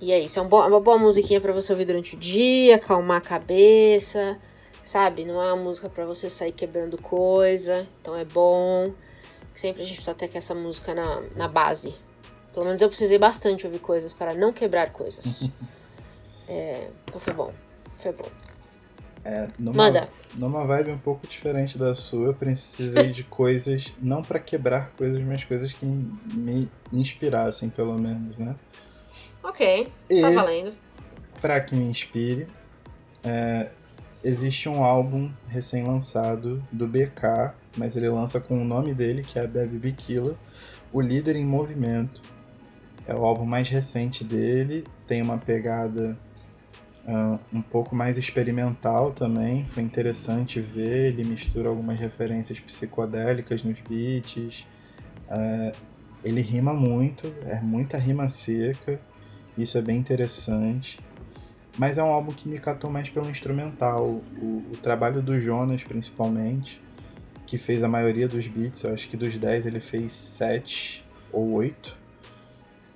e 0.01 0.11
é 0.11 0.19
isso. 0.19 0.39
É 0.39 0.41
um 0.41 0.47
bo 0.47 0.65
uma 0.65 0.79
boa 0.79 0.97
musiquinha 0.97 1.39
para 1.39 1.53
você 1.53 1.71
ouvir 1.71 1.85
durante 1.85 2.15
o 2.15 2.19
dia, 2.19 2.75
acalmar 2.75 3.17
a 3.17 3.21
cabeça. 3.21 4.37
Sabe? 4.83 5.25
Não 5.25 5.41
é 5.41 5.53
uma 5.53 5.63
música 5.63 5.89
para 5.89 6.05
você 6.05 6.29
sair 6.29 6.51
quebrando 6.51 6.97
coisa. 6.97 7.87
Então 8.01 8.15
é 8.15 8.25
bom. 8.25 8.91
Sempre 9.53 9.83
a 9.83 9.85
gente 9.85 9.95
precisa 9.95 10.13
ter 10.13 10.29
essa 10.35 10.53
música 10.53 10.93
na, 10.93 11.21
na 11.35 11.47
base. 11.47 11.95
Pelo 12.55 12.67
menos 12.67 12.81
eu 12.81 12.87
precisei 12.87 13.17
bastante 13.19 13.67
ouvir 13.67 13.79
coisas 13.79 14.13
para 14.13 14.33
não 14.33 14.53
quebrar 14.53 14.89
coisas. 14.93 15.49
é, 16.47 16.89
então 17.03 17.19
foi 17.19 17.33
bom. 17.33 17.53
Foi 17.97 18.13
bom. 18.13 18.29
É, 19.25 19.49
numa, 19.59 19.75
Manda. 19.75 20.07
Numa 20.37 20.65
vibe 20.65 20.91
um 20.91 20.97
pouco 20.97 21.27
diferente 21.27 21.77
da 21.77 21.93
sua, 21.93 22.27
eu 22.27 22.33
precisei 22.33 23.09
de 23.09 23.25
coisas, 23.27 23.93
não 24.01 24.21
para 24.21 24.39
quebrar 24.39 24.91
coisas, 24.91 25.21
mas 25.21 25.43
coisas 25.43 25.73
que 25.73 25.85
me 25.85 26.71
inspirassem, 26.93 27.69
pelo 27.69 27.97
menos, 27.97 28.37
né? 28.37 28.55
Ok, 29.43 29.91
E- 30.09 30.21
tá 30.21 30.29
valendo. 30.29 30.71
Pra 31.41 31.59
que 31.59 31.75
me 31.75 31.83
inspire, 31.83 32.47
é, 33.21 33.69
existe 34.23 34.69
um 34.69 34.81
álbum 34.81 35.29
recém-lançado 35.49 36.65
do 36.71 36.87
BK, 36.87 37.53
mas 37.75 37.97
ele 37.97 38.07
lança 38.07 38.39
com 38.39 38.61
o 38.61 38.63
nome 38.63 38.93
dele, 38.93 39.23
que 39.23 39.37
é 39.37 39.45
Baby 39.45 39.77
Bikila, 39.77 40.37
o 40.93 41.01
líder 41.01 41.35
em 41.35 41.45
movimento. 41.45 42.21
É 43.07 43.13
o 43.13 43.23
álbum 43.23 43.45
mais 43.45 43.69
recente 43.69 44.23
dele, 44.23 44.83
tem 45.07 45.21
uma 45.21 45.37
pegada 45.37 46.17
ah, 47.07 47.37
um 47.53 47.61
pouco 47.61 47.95
mais 47.95 48.17
experimental 48.17 49.11
também. 49.11 49.65
Foi 49.65 49.83
interessante 49.83 50.59
ver, 50.59 51.09
ele 51.09 51.23
mistura 51.23 51.69
algumas 51.69 51.99
referências 51.99 52.59
psicodélicas 52.59 53.63
nos 53.63 53.79
beats. 53.81 54.65
Ah, 55.29 55.71
ele 56.23 56.41
rima 56.41 56.73
muito, 56.73 57.31
é 57.45 57.61
muita 57.61 57.97
rima 57.97 58.27
seca, 58.27 58.99
isso 59.55 59.77
é 59.77 59.81
bem 59.81 59.97
interessante. 59.97 60.99
Mas 61.77 61.97
é 61.97 62.03
um 62.03 62.07
álbum 62.07 62.31
que 62.31 62.47
me 62.47 62.57
catou 62.57 62.89
mais 62.89 63.09
pelo 63.09 63.29
instrumental. 63.29 64.21
O, 64.41 64.63
o 64.71 64.77
trabalho 64.81 65.21
do 65.21 65.39
Jonas, 65.39 65.83
principalmente, 65.83 66.81
que 67.45 67.57
fez 67.57 67.83
a 67.83 67.87
maioria 67.87 68.27
dos 68.27 68.47
beats, 68.47 68.83
eu 68.83 68.93
acho 68.93 69.07
que 69.07 69.15
dos 69.15 69.37
10 69.37 69.67
ele 69.67 69.79
fez 69.79 70.11
7 70.11 71.05
ou 71.31 71.51
8. 71.51 72.04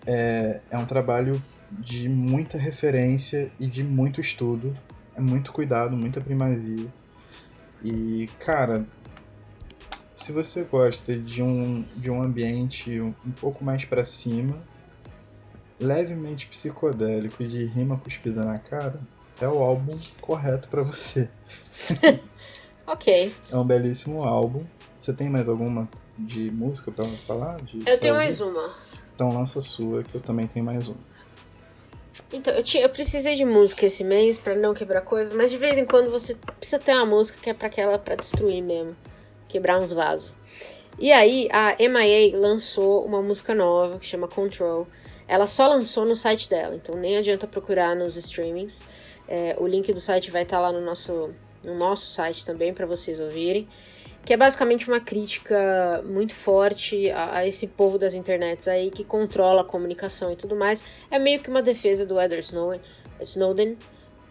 É, 0.05 0.61
é 0.69 0.77
um 0.77 0.85
trabalho 0.85 1.41
de 1.71 2.09
muita 2.09 2.57
referência 2.57 3.51
e 3.59 3.67
de 3.67 3.83
muito 3.83 4.19
estudo. 4.19 4.73
É 5.15 5.21
muito 5.21 5.51
cuidado, 5.51 5.95
muita 5.95 6.21
primazia. 6.21 6.87
E, 7.83 8.29
cara, 8.39 8.85
se 10.13 10.31
você 10.31 10.63
gosta 10.63 11.17
de 11.17 11.41
um, 11.41 11.83
de 11.95 12.09
um 12.09 12.21
ambiente 12.21 12.99
um, 12.99 13.13
pouco 13.39 13.63
mais 13.63 13.85
pra 13.85 14.03
cima, 14.03 14.57
levemente 15.79 16.47
psicodélico 16.47 17.41
e 17.41 17.47
de 17.47 17.65
rima 17.65 17.97
cuspida 17.97 18.43
na 18.43 18.57
cara, 18.57 18.99
é 19.39 19.47
o 19.47 19.59
álbum 19.59 19.97
correto 20.21 20.69
pra 20.69 20.81
você. 20.81 21.29
Ok. 22.91 23.31
É 23.51 23.55
um 23.55 23.63
belíssimo 23.63 24.23
álbum. 24.23 24.63
Você 24.97 25.13
tem 25.13 25.29
mais 25.29 25.47
alguma 25.47 25.87
de 26.17 26.49
música 26.49 26.91
pra 26.91 27.05
falar? 27.27 27.61
De 27.61 27.87
Eu 27.87 27.99
tenho 27.99 28.15
mais 28.15 28.41
uma. 28.41 28.67
Então 29.19 29.33
lança 29.33 29.59
sua, 29.59 30.01
que 30.01 30.15
eu 30.15 30.21
também 30.21 30.47
tenho 30.47 30.63
mais 30.63 30.87
uma. 30.87 30.95
Então, 32.31 32.53
eu, 32.53 32.63
tinha, 32.63 32.83
eu 32.83 32.89
precisei 32.89 33.35
de 33.35 33.43
música 33.43 33.85
esse 33.85 34.01
mês 34.01 34.37
pra 34.37 34.55
não 34.55 34.73
quebrar 34.73 35.01
coisas, 35.01 35.33
mas 35.33 35.51
de 35.51 35.57
vez 35.57 35.77
em 35.77 35.85
quando 35.85 36.09
você 36.09 36.37
precisa 36.57 36.79
ter 36.79 36.93
uma 36.93 37.05
música 37.05 37.37
que 37.41 37.49
é 37.49 37.53
pra 37.53 37.67
aquela 37.67 37.99
pra 37.99 38.15
destruir 38.15 38.63
mesmo, 38.63 38.95
quebrar 39.49 39.77
uns 39.77 39.91
vasos. 39.91 40.31
E 40.97 41.11
aí 41.11 41.49
a 41.51 41.75
MIA 41.77 42.37
lançou 42.39 43.05
uma 43.05 43.21
música 43.21 43.53
nova 43.53 43.99
que 43.99 44.05
chama 44.05 44.25
Control. 44.25 44.87
Ela 45.27 45.47
só 45.47 45.67
lançou 45.67 46.05
no 46.05 46.15
site 46.15 46.49
dela, 46.49 46.73
então 46.73 46.95
nem 46.95 47.17
adianta 47.17 47.45
procurar 47.45 47.97
nos 47.97 48.15
streamings. 48.15 48.81
É, 49.27 49.57
o 49.59 49.67
link 49.67 49.91
do 49.91 49.99
site 49.99 50.31
vai 50.31 50.43
estar 50.43 50.61
lá 50.61 50.71
no 50.71 50.79
nosso, 50.79 51.31
no 51.61 51.75
nosso 51.75 52.09
site 52.09 52.45
também 52.45 52.73
pra 52.73 52.85
vocês 52.85 53.19
ouvirem. 53.19 53.67
Que 54.25 54.33
é 54.33 54.37
basicamente 54.37 54.87
uma 54.87 54.99
crítica 54.99 56.03
muito 56.05 56.33
forte 56.33 57.09
a, 57.09 57.37
a 57.37 57.47
esse 57.47 57.67
povo 57.67 57.97
das 57.97 58.13
internets 58.13 58.67
aí 58.67 58.91
que 58.91 59.03
controla 59.03 59.61
a 59.61 59.63
comunicação 59.63 60.31
e 60.31 60.35
tudo 60.35 60.55
mais. 60.55 60.83
É 61.09 61.17
meio 61.17 61.39
que 61.39 61.49
uma 61.49 61.61
defesa 61.61 62.05
do 62.05 62.19
Edward 62.19 62.45
Snowden, 62.45 62.81
Snowden 63.21 63.77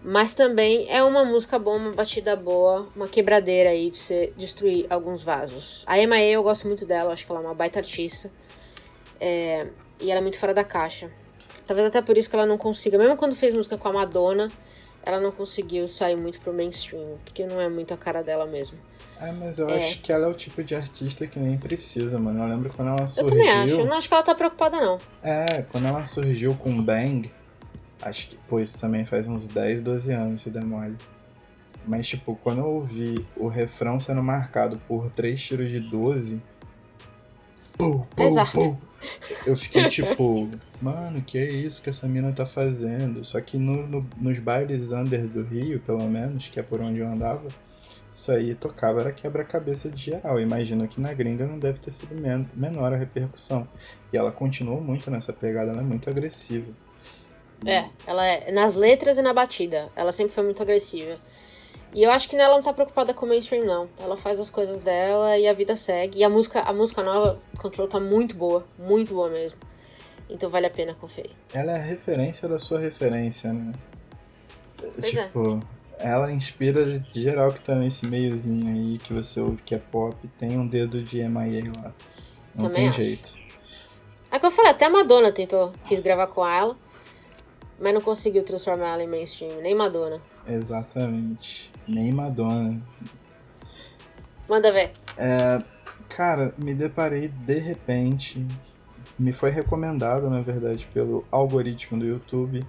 mas 0.02 0.32
também 0.32 0.86
é 0.88 1.02
uma 1.02 1.24
música 1.24 1.58
boa, 1.58 1.76
uma 1.76 1.92
batida 1.92 2.36
boa, 2.36 2.88
uma 2.94 3.08
quebradeira 3.08 3.70
aí 3.70 3.90
pra 3.90 3.98
você 3.98 4.32
destruir 4.36 4.86
alguns 4.88 5.22
vasos. 5.22 5.84
A 5.86 5.98
Emma 5.98 6.20
eu 6.20 6.42
gosto 6.42 6.66
muito 6.66 6.86
dela, 6.86 7.12
acho 7.12 7.26
que 7.26 7.32
ela 7.32 7.40
é 7.40 7.44
uma 7.44 7.54
baita 7.54 7.80
artista. 7.80 8.30
É, 9.20 9.66
e 10.00 10.10
ela 10.10 10.20
é 10.20 10.22
muito 10.22 10.38
fora 10.38 10.54
da 10.54 10.62
caixa. 10.62 11.10
Talvez 11.66 11.86
até 11.86 12.00
por 12.00 12.16
isso 12.16 12.30
que 12.30 12.36
ela 12.36 12.46
não 12.46 12.56
consiga, 12.56 12.96
mesmo 12.96 13.16
quando 13.16 13.34
fez 13.34 13.52
música 13.52 13.76
com 13.76 13.88
a 13.88 13.92
Madonna, 13.92 14.48
ela 15.08 15.18
não 15.20 15.32
conseguiu 15.32 15.88
sair 15.88 16.16
muito 16.16 16.38
pro 16.40 16.52
mainstream, 16.52 17.16
porque 17.24 17.46
não 17.46 17.58
é 17.58 17.66
muito 17.68 17.94
a 17.94 17.96
cara 17.96 18.22
dela 18.22 18.44
mesmo. 18.44 18.76
É, 19.18 19.32
mas 19.32 19.58
eu 19.58 19.68
É. 19.70 19.78
acho 19.78 20.00
que 20.02 20.12
ela 20.12 20.26
é 20.26 20.28
o 20.28 20.34
tipo 20.34 20.62
de 20.62 20.74
artista 20.76 21.26
que 21.26 21.38
nem 21.38 21.56
precisa, 21.56 22.18
mano. 22.18 22.42
Eu 22.44 22.48
lembro 22.48 22.70
quando 22.74 22.88
ela 22.88 23.00
Eu 23.02 23.08
surgiu. 23.08 23.30
também 23.30 23.48
acho, 23.50 23.74
eu 23.74 23.86
não 23.86 23.96
acho 23.96 24.06
que 24.06 24.12
ela 24.14 24.22
tá 24.22 24.34
preocupada 24.34 24.78
não. 24.80 24.98
É, 25.22 25.62
quando 25.72 25.86
ela 25.86 26.04
surgiu 26.04 26.54
com 26.54 26.80
Bang, 26.82 27.30
acho 28.02 28.28
que, 28.28 28.36
pô, 28.46 28.60
isso 28.60 28.78
também 28.78 29.06
faz 29.06 29.26
uns 29.26 29.48
10, 29.48 29.80
12 29.80 30.12
anos, 30.12 30.42
se 30.42 30.50
der 30.50 30.62
mole. 30.62 30.94
Mas, 31.86 32.06
tipo, 32.06 32.38
quando 32.44 32.58
eu 32.58 32.66
ouvi 32.66 33.26
o 33.34 33.48
refrão 33.48 33.98
sendo 33.98 34.22
marcado 34.22 34.78
por 34.86 35.10
três 35.10 35.40
tiros 35.42 35.70
de 35.70 35.80
12. 35.80 36.42
Pum, 37.78 38.04
pum, 38.14 38.22
Exato. 38.24 38.52
pum. 38.52 38.76
Eu 39.46 39.56
fiquei 39.56 39.88
tipo, 39.88 40.50
mano, 40.80 41.22
que 41.22 41.38
é 41.38 41.44
isso 41.50 41.82
que 41.82 41.90
essa 41.90 42.06
mina 42.08 42.32
tá 42.32 42.46
fazendo? 42.46 43.24
Só 43.24 43.40
que 43.40 43.58
no, 43.58 43.86
no- 43.86 44.06
nos 44.16 44.38
bailes 44.38 44.92
under 44.92 45.26
do 45.28 45.42
Rio, 45.42 45.80
pelo 45.80 46.02
menos, 46.08 46.48
que 46.48 46.60
é 46.60 46.62
por 46.62 46.80
onde 46.80 47.00
eu 47.00 47.06
andava, 47.06 47.46
isso 48.14 48.32
aí 48.32 48.54
tocava 48.54 49.00
era 49.00 49.12
quebra-cabeça 49.12 49.88
de 49.90 50.02
geral. 50.02 50.40
Imagino 50.40 50.88
que 50.88 51.00
na 51.00 51.12
gringa 51.12 51.46
não 51.46 51.58
deve 51.58 51.78
ter 51.78 51.90
sido 51.92 52.14
men- 52.14 52.48
menor 52.54 52.92
a 52.92 52.96
repercussão. 52.96 53.68
E 54.12 54.16
ela 54.16 54.32
continuou 54.32 54.80
muito 54.80 55.10
nessa 55.10 55.32
pegada, 55.32 55.70
ela 55.72 55.80
é 55.80 55.84
muito 55.84 56.08
agressiva. 56.10 56.72
É, 57.66 57.84
ela 58.06 58.24
é 58.24 58.52
nas 58.52 58.74
letras 58.74 59.18
e 59.18 59.22
na 59.22 59.32
batida. 59.32 59.90
Ela 59.96 60.12
sempre 60.12 60.32
foi 60.32 60.44
muito 60.44 60.62
agressiva. 60.62 61.16
E 61.94 62.02
eu 62.02 62.10
acho 62.10 62.28
que 62.28 62.36
ela 62.36 62.56
não 62.56 62.62
tá 62.62 62.72
preocupada 62.72 63.14
com 63.14 63.24
o 63.26 63.28
mainstream, 63.28 63.64
não. 63.64 63.88
Ela 63.98 64.16
faz 64.16 64.38
as 64.38 64.50
coisas 64.50 64.80
dela 64.80 65.38
e 65.38 65.48
a 65.48 65.52
vida 65.52 65.74
segue. 65.74 66.18
E 66.20 66.24
a 66.24 66.28
música, 66.28 66.60
a 66.60 66.72
música 66.72 67.02
nova, 67.02 67.38
Control, 67.58 67.88
tá 67.88 67.98
muito 67.98 68.34
boa. 68.36 68.64
Muito 68.78 69.14
boa 69.14 69.28
mesmo. 69.30 69.58
Então 70.28 70.50
vale 70.50 70.66
a 70.66 70.70
pena 70.70 70.94
conferir. 70.94 71.32
Ela 71.52 71.72
é 71.72 71.76
a 71.76 71.82
referência 71.82 72.48
da 72.48 72.58
sua 72.58 72.78
referência, 72.78 73.52
né? 73.52 73.72
Pois 74.76 75.16
é. 75.16 75.24
tipo, 75.24 75.62
ela 75.98 76.30
inspira 76.30 77.02
geral 77.12 77.52
que 77.52 77.60
tá 77.60 77.74
nesse 77.74 78.06
meiozinho 78.06 78.72
aí 78.74 78.98
que 78.98 79.12
você 79.12 79.40
ouve 79.40 79.62
que 79.62 79.74
é 79.74 79.78
pop, 79.78 80.16
tem 80.38 80.58
um 80.58 80.66
dedo 80.66 81.02
de 81.02 81.16
MIA 81.28 81.72
lá. 81.76 81.92
Não 82.54 82.66
Também 82.66 82.82
tem 82.82 82.88
acho. 82.88 82.96
jeito. 82.98 83.38
É 84.30 84.38
que 84.38 84.46
eu 84.46 84.50
falei, 84.50 84.72
até 84.72 84.84
a 84.84 84.90
Madonna 84.90 85.32
tentou, 85.32 85.72
quis 85.86 86.00
gravar 86.00 86.26
com 86.26 86.46
ela, 86.46 86.76
mas 87.80 87.94
não 87.94 88.00
conseguiu 88.00 88.44
transformar 88.44 88.88
ela 88.94 89.02
em 89.02 89.06
mainstream, 89.06 89.60
nem 89.60 89.74
Madonna. 89.74 90.20
Exatamente. 90.46 91.72
Nem 91.86 92.12
Madonna. 92.12 92.80
Manda 94.48 94.70
ver. 94.70 94.92
É, 95.16 95.62
cara, 96.08 96.54
me 96.58 96.74
deparei 96.74 97.28
de 97.28 97.58
repente. 97.58 98.46
Me 99.18 99.32
foi 99.32 99.50
recomendado, 99.50 100.28
na 100.30 100.40
verdade, 100.40 100.88
pelo 100.92 101.24
algoritmo 101.30 101.98
do 101.98 102.04
YouTube, 102.04 102.64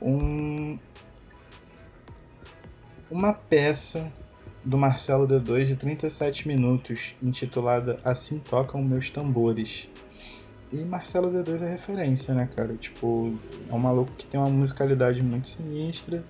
um, 0.00 0.78
uma 3.10 3.32
peça 3.32 4.12
do 4.64 4.78
Marcelo 4.78 5.26
D2 5.28 5.66
de 5.66 5.76
37 5.76 6.48
minutos, 6.48 7.14
intitulada 7.22 7.98
Assim 8.04 8.38
Tocam 8.38 8.82
Meus 8.82 9.10
Tambores. 9.10 9.88
E 10.72 10.76
Marcelo 10.78 11.30
D2 11.30 11.62
é 11.62 11.70
referência, 11.70 12.34
né, 12.34 12.48
cara? 12.54 12.74
Tipo, 12.74 13.38
é 13.70 13.74
um 13.74 13.78
maluco 13.78 14.10
que 14.16 14.26
tem 14.26 14.40
uma 14.40 14.48
musicalidade 14.50 15.22
muito 15.22 15.48
sinistra. 15.48 16.24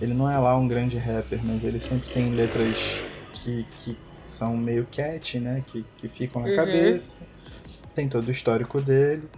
Ele 0.00 0.14
não 0.14 0.30
é 0.30 0.38
lá 0.38 0.56
um 0.56 0.66
grande 0.66 0.96
rapper, 0.96 1.40
mas 1.44 1.64
ele 1.64 1.80
sempre 1.80 2.08
tem 2.10 2.30
letras 2.34 3.00
que, 3.32 3.64
que 3.72 3.98
são 4.24 4.56
meio 4.56 4.86
catchy, 4.90 5.38
né? 5.38 5.62
Que, 5.66 5.84
que 5.98 6.08
ficam 6.08 6.40
na 6.42 6.48
Uhum. 6.48 6.56
cabeça. 6.56 7.18
Tem 7.94 8.08
todo 8.08 8.28
o 8.28 8.30
histórico 8.30 8.80
dele. 8.80 9.28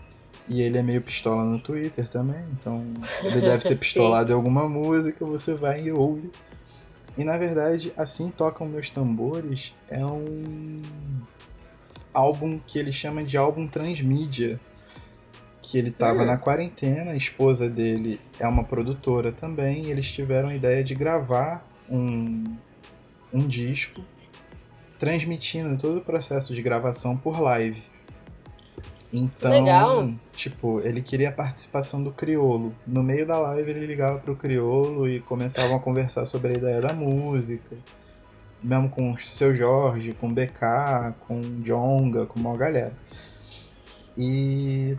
E 0.48 0.60
ele 0.60 0.76
é 0.76 0.82
meio 0.82 1.00
pistola 1.00 1.44
no 1.44 1.58
Twitter 1.60 2.08
também, 2.08 2.44
então 2.58 2.84
ele 3.22 3.40
deve 3.40 3.68
ter 3.68 3.78
pistolado 3.78 4.32
em 4.32 4.34
alguma 4.34 4.68
música, 4.68 5.24
você 5.24 5.54
vai 5.54 5.84
e 5.84 5.92
ouve. 5.92 6.32
E 7.16 7.22
na 7.22 7.38
verdade, 7.38 7.92
Assim 7.96 8.28
Tocam 8.28 8.66
Meus 8.66 8.90
Tambores 8.90 9.72
é 9.88 10.04
um 10.04 10.82
álbum 12.12 12.58
que 12.66 12.78
ele 12.78 12.92
chama 12.92 13.22
de 13.22 13.36
álbum 13.36 13.66
transmídia. 13.68 14.58
Que 15.62 15.78
ele 15.78 15.92
tava 15.92 16.22
Hum. 16.22 16.26
na 16.26 16.36
quarentena, 16.36 17.12
a 17.12 17.16
esposa 17.16 17.70
dele 17.70 18.20
é 18.40 18.46
uma 18.48 18.64
produtora 18.64 19.30
também, 19.30 19.84
e 19.84 19.90
eles 19.92 20.10
tiveram 20.10 20.48
a 20.48 20.56
ideia 20.56 20.82
de 20.82 20.92
gravar 20.92 21.64
um, 21.88 22.56
um 23.32 23.46
disco 23.46 24.02
transmitindo 24.98 25.76
todo 25.80 25.98
o 25.98 26.00
processo 26.00 26.52
de 26.52 26.60
gravação 26.62 27.16
por 27.16 27.40
live. 27.40 27.80
Então, 29.12 29.50
Legal. 29.50 30.10
tipo, 30.32 30.80
ele 30.80 31.02
queria 31.02 31.28
a 31.28 31.32
participação 31.32 32.02
do 32.02 32.10
Criolo. 32.10 32.74
No 32.86 33.02
meio 33.02 33.26
da 33.26 33.38
live 33.38 33.70
ele 33.70 33.84
ligava 33.84 34.18
pro 34.18 34.34
Criolo 34.34 35.06
e 35.06 35.20
começavam 35.20 35.76
a 35.76 35.80
conversar 35.80 36.24
sobre 36.24 36.54
a 36.54 36.56
ideia 36.56 36.80
da 36.80 36.94
música. 36.94 37.76
Mesmo 38.62 38.88
com 38.88 39.12
o 39.12 39.18
seu 39.18 39.54
Jorge, 39.54 40.14
com 40.14 40.28
o 40.28 40.32
BK, 40.32 41.14
com 41.26 41.40
o 41.40 41.62
Jonga, 41.62 42.24
com 42.24 42.40
uma 42.40 42.56
galera. 42.56 42.96
E 44.16 44.96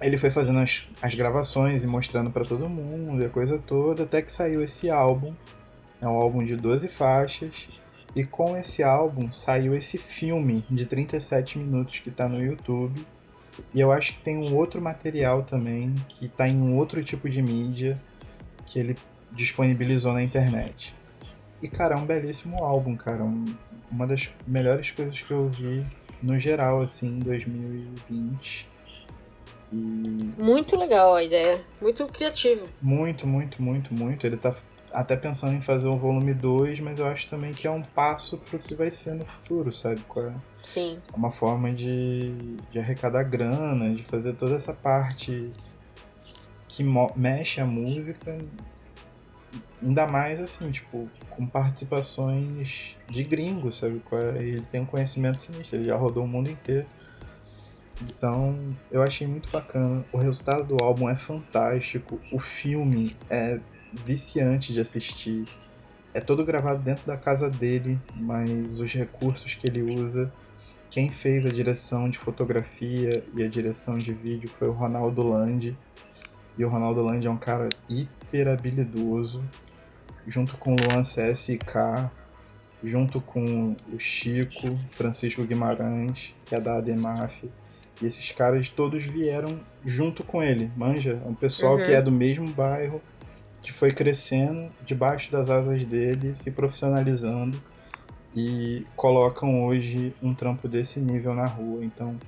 ele 0.00 0.18
foi 0.18 0.30
fazendo 0.30 0.58
as, 0.58 0.88
as 1.00 1.14
gravações 1.14 1.84
e 1.84 1.86
mostrando 1.86 2.30
pra 2.30 2.44
todo 2.44 2.68
mundo 2.68 3.22
e 3.22 3.26
a 3.26 3.30
coisa 3.30 3.58
toda, 3.58 4.02
até 4.02 4.20
que 4.20 4.32
saiu 4.32 4.62
esse 4.62 4.90
álbum. 4.90 5.32
É 6.00 6.08
um 6.08 6.16
álbum 6.16 6.44
de 6.44 6.56
12 6.56 6.88
faixas. 6.88 7.68
E 8.14 8.24
com 8.24 8.56
esse 8.56 8.82
álbum 8.82 9.30
saiu 9.30 9.74
esse 9.74 9.96
filme 9.98 10.64
de 10.70 10.84
37 10.86 11.58
minutos 11.58 11.98
que 12.00 12.10
tá 12.10 12.28
no 12.28 12.42
YouTube. 12.42 13.04
E 13.74 13.80
eu 13.80 13.90
acho 13.92 14.14
que 14.14 14.20
tem 14.20 14.36
um 14.36 14.54
outro 14.54 14.80
material 14.82 15.42
também 15.42 15.94
que 16.08 16.28
tá 16.28 16.46
em 16.48 16.56
um 16.56 16.76
outro 16.76 17.02
tipo 17.02 17.28
de 17.28 17.40
mídia 17.42 18.00
que 18.66 18.78
ele 18.78 18.96
disponibilizou 19.30 20.12
na 20.12 20.22
internet. 20.22 20.94
E 21.62 21.68
cara, 21.68 21.94
é 21.94 21.98
um 21.98 22.04
belíssimo 22.04 22.62
álbum, 22.62 22.96
cara. 22.96 23.22
Um- 23.24 23.44
uma 23.90 24.06
das 24.06 24.30
melhores 24.46 24.90
coisas 24.90 25.20
que 25.20 25.30
eu 25.30 25.48
vi 25.48 25.84
no 26.22 26.38
geral, 26.38 26.80
assim, 26.80 27.08
em 27.16 27.18
2020. 27.20 28.68
E 29.72 29.76
Muito 30.38 30.76
legal 30.78 31.14
a 31.14 31.22
ideia. 31.22 31.62
Muito 31.80 32.06
criativo. 32.08 32.66
muito, 32.80 33.26
muito, 33.26 33.62
muito, 33.62 33.94
muito. 33.94 34.26
Ele 34.26 34.36
tá 34.36 34.54
até 34.92 35.16
pensando 35.16 35.54
em 35.54 35.60
fazer 35.60 35.88
o 35.88 35.96
volume 35.96 36.34
2, 36.34 36.80
mas 36.80 36.98
eu 36.98 37.06
acho 37.06 37.28
também 37.28 37.52
que 37.52 37.66
é 37.66 37.70
um 37.70 37.82
passo 37.82 38.38
pro 38.38 38.58
que 38.58 38.74
vai 38.74 38.90
ser 38.90 39.14
no 39.14 39.24
futuro, 39.24 39.72
sabe? 39.72 40.00
Qual 40.02 40.26
é? 40.26 40.34
Sim. 40.62 41.00
uma 41.14 41.30
forma 41.30 41.72
de, 41.72 42.32
de 42.70 42.78
arrecadar 42.78 43.24
grana, 43.24 43.92
de 43.92 44.02
fazer 44.04 44.34
toda 44.34 44.54
essa 44.54 44.72
parte 44.72 45.52
que 46.68 46.84
mexe 47.16 47.60
a 47.60 47.66
música, 47.66 48.38
ainda 49.82 50.06
mais 50.06 50.40
assim, 50.40 50.70
tipo, 50.70 51.10
com 51.30 51.46
participações 51.46 52.96
de 53.10 53.24
gringos, 53.24 53.76
sabe? 53.76 54.00
qual 54.00 54.20
é? 54.20 54.38
Ele 54.38 54.62
tem 54.70 54.80
um 54.80 54.86
conhecimento 54.86 55.40
sinistro, 55.40 55.76
ele 55.76 55.84
já 55.84 55.96
rodou 55.96 56.24
o 56.24 56.28
mundo 56.28 56.50
inteiro. 56.50 56.86
Então, 58.00 58.76
eu 58.90 59.02
achei 59.02 59.26
muito 59.26 59.50
bacana. 59.50 60.04
O 60.12 60.16
resultado 60.16 60.64
do 60.64 60.82
álbum 60.82 61.08
é 61.08 61.14
fantástico. 61.14 62.20
O 62.32 62.38
filme 62.38 63.14
é 63.30 63.60
viciante 63.92 64.72
de 64.72 64.80
assistir. 64.80 65.44
É 66.14 66.20
todo 66.20 66.44
gravado 66.44 66.82
dentro 66.82 67.06
da 67.06 67.16
casa 67.16 67.48
dele, 67.50 67.98
mas 68.14 68.80
os 68.80 68.92
recursos 68.92 69.54
que 69.54 69.66
ele 69.66 69.82
usa 69.82 70.32
quem 70.90 71.10
fez 71.10 71.46
a 71.46 71.48
direção 71.48 72.08
de 72.10 72.18
fotografia 72.18 73.24
e 73.34 73.42
a 73.42 73.48
direção 73.48 73.96
de 73.96 74.12
vídeo 74.12 74.48
foi 74.48 74.68
o 74.68 74.72
Ronaldo 74.72 75.22
Landi. 75.22 75.76
E 76.58 76.64
o 76.64 76.68
Ronaldo 76.68 77.02
Landi 77.02 77.26
é 77.26 77.30
um 77.30 77.38
cara 77.38 77.70
hiper 77.88 78.48
habilidoso, 78.48 79.42
junto 80.26 80.54
com 80.58 80.74
o 80.74 80.76
Luan 80.76 81.00
CSK, 81.02 82.10
junto 82.84 83.22
com 83.22 83.74
o 83.90 83.98
Chico, 83.98 84.76
Francisco 84.90 85.42
Guimarães, 85.44 86.34
que 86.44 86.54
é 86.54 86.60
da 86.60 86.76
ADMAF. 86.76 87.50
E 88.02 88.06
esses 88.06 88.30
caras 88.32 88.68
todos 88.68 89.02
vieram 89.04 89.48
junto 89.82 90.22
com 90.22 90.42
ele, 90.42 90.70
manja? 90.76 91.22
É 91.24 91.28
um 91.28 91.34
pessoal 91.34 91.76
Uhum. 91.76 91.84
que 91.84 91.92
é 91.92 92.02
do 92.02 92.12
mesmo 92.12 92.46
bairro, 92.48 93.00
que 93.62 93.72
foi 93.72 93.92
crescendo 93.92 94.70
debaixo 94.84 95.30
das 95.30 95.48
asas 95.48 95.84
dele, 95.84 96.34
se 96.34 96.50
profissionalizando 96.50 97.62
e 98.34 98.84
colocam 98.96 99.62
hoje 99.64 100.14
um 100.20 100.34
trampo 100.34 100.66
desse 100.66 101.00
nível 101.00 101.32
na 101.34 101.46
rua. 101.46 101.84
Então, 101.84 102.18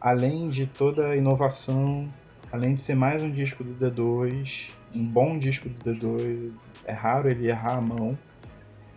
além 0.00 0.50
de 0.50 0.66
toda 0.66 1.08
a 1.08 1.16
inovação, 1.16 2.12
além 2.52 2.74
de 2.74 2.82
ser 2.82 2.94
mais 2.94 3.22
um 3.22 3.30
disco 3.30 3.64
do 3.64 3.74
D2, 3.74 4.70
um 4.94 5.04
bom 5.04 5.38
disco 5.38 5.68
do 5.68 5.82
D2, 5.82 6.52
é 6.84 6.92
raro 6.92 7.30
ele 7.30 7.48
errar 7.48 7.78
a 7.78 7.80
mão. 7.80 8.18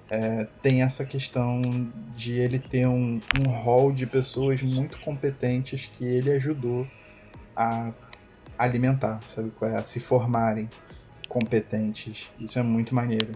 é, 0.10 0.48
tem 0.62 0.84
essa 0.84 1.06
questão 1.06 1.62
de 2.16 2.34
ele 2.34 2.60
ter 2.60 2.88
um, 2.88 3.20
um 3.46 3.50
hall 3.50 3.92
de 3.92 4.06
pessoas 4.06 4.62
muito 4.62 5.00
competentes 5.02 5.90
que 5.92 6.06
ele 6.06 6.32
ajudou 6.32 6.88
a 7.56 7.92
alimentar, 8.58 9.20
sabe 9.26 9.52
é? 9.62 9.76
A 9.76 9.84
se 9.84 10.00
formarem 10.00 10.70
competentes. 11.28 12.30
Isso 12.40 12.60
é 12.60 12.64
muito 12.64 12.96
maneiro. 12.96 13.34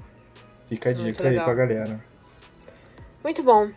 Fica 0.66 0.90
a 0.90 0.94
Muito 0.94 1.06
dica 1.06 1.28
aí 1.28 1.36
pra 1.36 1.54
galera. 1.54 2.04
Muito 3.24 3.44
bom. 3.44 3.70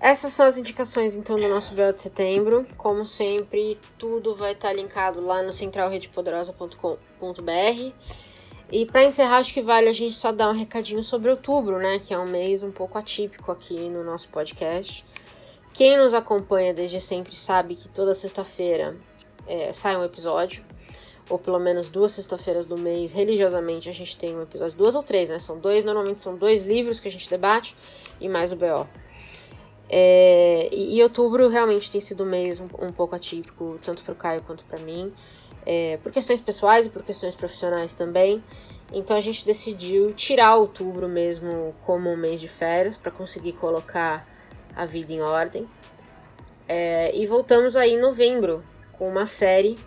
Essas 0.00 0.32
são 0.32 0.46
as 0.46 0.58
indicações 0.58 1.14
então 1.14 1.36
do 1.36 1.48
nosso 1.48 1.74
Bel 1.74 1.92
de 1.92 2.02
Setembro. 2.02 2.66
Como 2.76 3.06
sempre, 3.06 3.78
tudo 3.96 4.34
vai 4.34 4.52
estar 4.52 4.72
linkado 4.72 5.20
lá 5.20 5.42
no 5.42 5.52
centralredepoderosa.com.br. 5.52 7.92
E 8.70 8.86
para 8.86 9.04
encerrar, 9.04 9.36
acho 9.36 9.54
que 9.54 9.62
vale 9.62 9.88
a 9.88 9.92
gente 9.92 10.14
só 10.14 10.32
dar 10.32 10.48
um 10.48 10.54
recadinho 10.54 11.04
sobre 11.04 11.30
outubro, 11.30 11.78
né? 11.78 11.98
Que 11.98 12.12
é 12.12 12.18
um 12.18 12.26
mês 12.26 12.62
um 12.62 12.72
pouco 12.72 12.98
atípico 12.98 13.52
aqui 13.52 13.88
no 13.88 14.02
nosso 14.02 14.28
podcast. 14.28 15.04
Quem 15.72 15.96
nos 15.96 16.14
acompanha 16.14 16.74
desde 16.74 17.00
sempre 17.00 17.34
sabe 17.34 17.76
que 17.76 17.88
toda 17.88 18.14
sexta-feira 18.14 18.96
é, 19.46 19.72
sai 19.72 19.96
um 19.96 20.04
episódio. 20.04 20.64
Ou 21.32 21.38
pelo 21.38 21.58
menos 21.58 21.88
duas 21.88 22.12
sexta-feiras 22.12 22.66
do 22.66 22.76
mês, 22.76 23.10
religiosamente, 23.10 23.88
a 23.88 23.92
gente 23.92 24.18
tem 24.18 24.36
um 24.36 24.42
episódio. 24.42 24.76
Duas 24.76 24.94
ou 24.94 25.02
três, 25.02 25.30
né? 25.30 25.38
São 25.38 25.58
dois, 25.58 25.82
normalmente 25.82 26.20
são 26.20 26.36
dois 26.36 26.62
livros 26.62 27.00
que 27.00 27.08
a 27.08 27.10
gente 27.10 27.26
debate 27.30 27.74
e 28.20 28.28
mais 28.28 28.52
o 28.52 28.56
BO. 28.56 28.86
É, 29.88 30.68
e, 30.70 30.98
e 30.98 31.02
outubro 31.02 31.48
realmente 31.48 31.90
tem 31.90 32.02
sido 32.02 32.24
um 32.24 32.26
mês 32.26 32.60
um, 32.60 32.66
um 32.86 32.92
pouco 32.92 33.16
atípico, 33.16 33.78
tanto 33.82 34.02
para 34.04 34.12
o 34.12 34.14
Caio 34.14 34.42
quanto 34.42 34.62
para 34.66 34.78
mim, 34.80 35.10
é, 35.64 35.96
por 36.02 36.12
questões 36.12 36.38
pessoais 36.42 36.84
e 36.84 36.90
por 36.90 37.02
questões 37.02 37.34
profissionais 37.34 37.94
também. 37.94 38.44
Então 38.92 39.16
a 39.16 39.20
gente 39.22 39.46
decidiu 39.46 40.12
tirar 40.12 40.56
outubro 40.56 41.08
mesmo 41.08 41.74
como 41.86 42.10
um 42.10 42.16
mês 42.16 42.42
de 42.42 42.48
férias 42.48 42.98
para 42.98 43.10
conseguir 43.10 43.54
colocar 43.54 44.28
a 44.76 44.84
vida 44.84 45.14
em 45.14 45.22
ordem. 45.22 45.66
É, 46.68 47.16
e 47.16 47.26
voltamos 47.26 47.74
aí 47.74 47.94
em 47.94 48.00
novembro 48.00 48.62
com 48.98 49.08
uma 49.08 49.24
série 49.24 49.78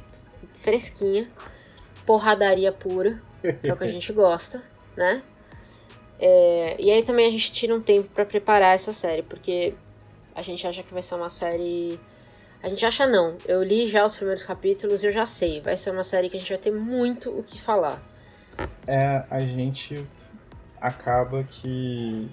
fresquinha, 0.66 1.30
porradaria 2.08 2.72
pura, 2.72 3.22
que 3.62 3.70
é 3.70 3.74
o 3.74 3.78
que 3.78 3.84
a 3.84 3.88
gente 3.96 4.12
gosta, 4.12 4.64
né? 4.98 5.22
É, 6.20 6.76
e 6.80 6.92
aí 6.92 7.04
também 7.04 7.28
a 7.28 7.30
gente 7.30 7.52
tira 7.52 7.76
um 7.76 7.82
tempo 7.82 8.10
pra 8.10 8.26
preparar 8.26 8.74
essa 8.74 8.92
série, 8.92 9.22
porque 9.22 9.76
a 10.34 10.42
gente 10.42 10.66
acha 10.66 10.82
que 10.82 10.92
vai 10.92 11.04
ser 11.04 11.14
uma 11.16 11.30
série. 11.30 12.00
A 12.64 12.68
gente 12.68 12.84
acha 12.84 13.06
não. 13.06 13.38
Eu 13.46 13.62
li 13.64 13.86
já 13.88 14.04
os 14.04 14.16
primeiros 14.16 14.44
capítulos 14.44 15.04
e 15.04 15.06
eu 15.06 15.12
já 15.12 15.26
sei. 15.26 15.62
Vai 15.62 15.78
ser 15.78 15.92
uma 15.92 16.04
série 16.04 16.30
que 16.30 16.38
a 16.38 16.40
gente 16.40 16.50
vai 16.50 16.58
ter 16.58 16.72
muito 16.72 17.30
o 17.30 17.44
que 17.44 17.62
falar. 17.62 18.02
É, 18.88 19.24
a 19.30 19.40
gente 19.42 20.04
acaba 20.82 21.44
que. 21.44 22.28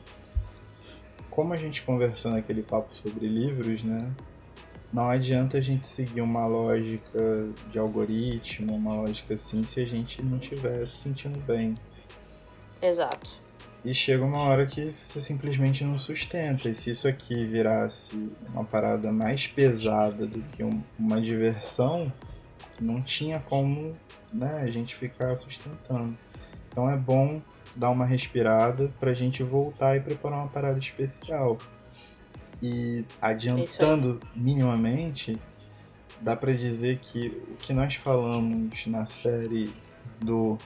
Como 1.28 1.52
a 1.52 1.56
gente 1.56 1.82
conversou 1.82 2.30
naquele 2.30 2.62
papo 2.62 2.94
sobre 2.94 3.26
livros, 3.26 3.82
né? 3.82 4.10
Não 4.92 5.08
adianta 5.08 5.56
a 5.56 5.60
gente 5.60 5.86
seguir 5.86 6.20
uma 6.20 6.44
lógica 6.46 7.48
de 7.70 7.78
algoritmo, 7.78 8.74
uma 8.74 8.94
lógica 8.94 9.34
assim, 9.34 9.64
se 9.64 9.80
a 9.80 9.86
gente 9.86 10.22
não 10.22 10.36
estiver 10.36 10.86
se 10.86 10.96
sentindo 10.98 11.38
bem. 11.46 11.74
Exato. 12.82 13.40
E 13.84 13.94
chega 13.94 14.24
uma 14.24 14.38
hora 14.42 14.66
que 14.66 14.90
você 14.90 15.20
simplesmente 15.20 15.82
não 15.82 15.96
sustenta. 15.96 16.68
E 16.68 16.74
se 16.74 16.90
isso 16.90 17.08
aqui 17.08 17.44
virasse 17.46 18.30
uma 18.50 18.64
parada 18.64 19.10
mais 19.10 19.46
pesada 19.46 20.26
do 20.26 20.40
que 20.42 20.62
um- 20.62 20.82
uma 20.98 21.20
diversão, 21.20 22.12
não 22.80 23.02
tinha 23.02 23.40
como 23.40 23.94
né, 24.32 24.60
a 24.62 24.70
gente 24.70 24.94
ficar 24.94 25.34
sustentando. 25.36 26.16
Então 26.68 26.88
é 26.88 26.96
bom 26.96 27.40
dar 27.74 27.90
uma 27.90 28.04
respirada 28.06 28.92
pra 29.00 29.12
gente 29.14 29.42
voltar 29.42 29.96
e 29.96 30.00
preparar 30.00 30.38
uma 30.40 30.48
parada 30.48 30.78
especial. 30.78 31.58
E 32.62 33.04
adiantando 33.20 34.20
minimamente, 34.36 35.38
dá 36.20 36.36
pra 36.36 36.52
dizer 36.52 36.98
que 36.98 37.28
o 37.52 37.56
que 37.56 37.72
nós 37.72 37.94
falamos 37.96 38.86
na 38.86 39.04
série 39.04 39.72
do 40.20 40.56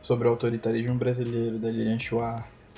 sobre 0.00 0.28
o 0.28 0.30
autoritarismo 0.30 0.94
brasileiro 0.96 1.58
da 1.58 1.70
Lilian 1.70 1.98
Schwartz, 1.98 2.76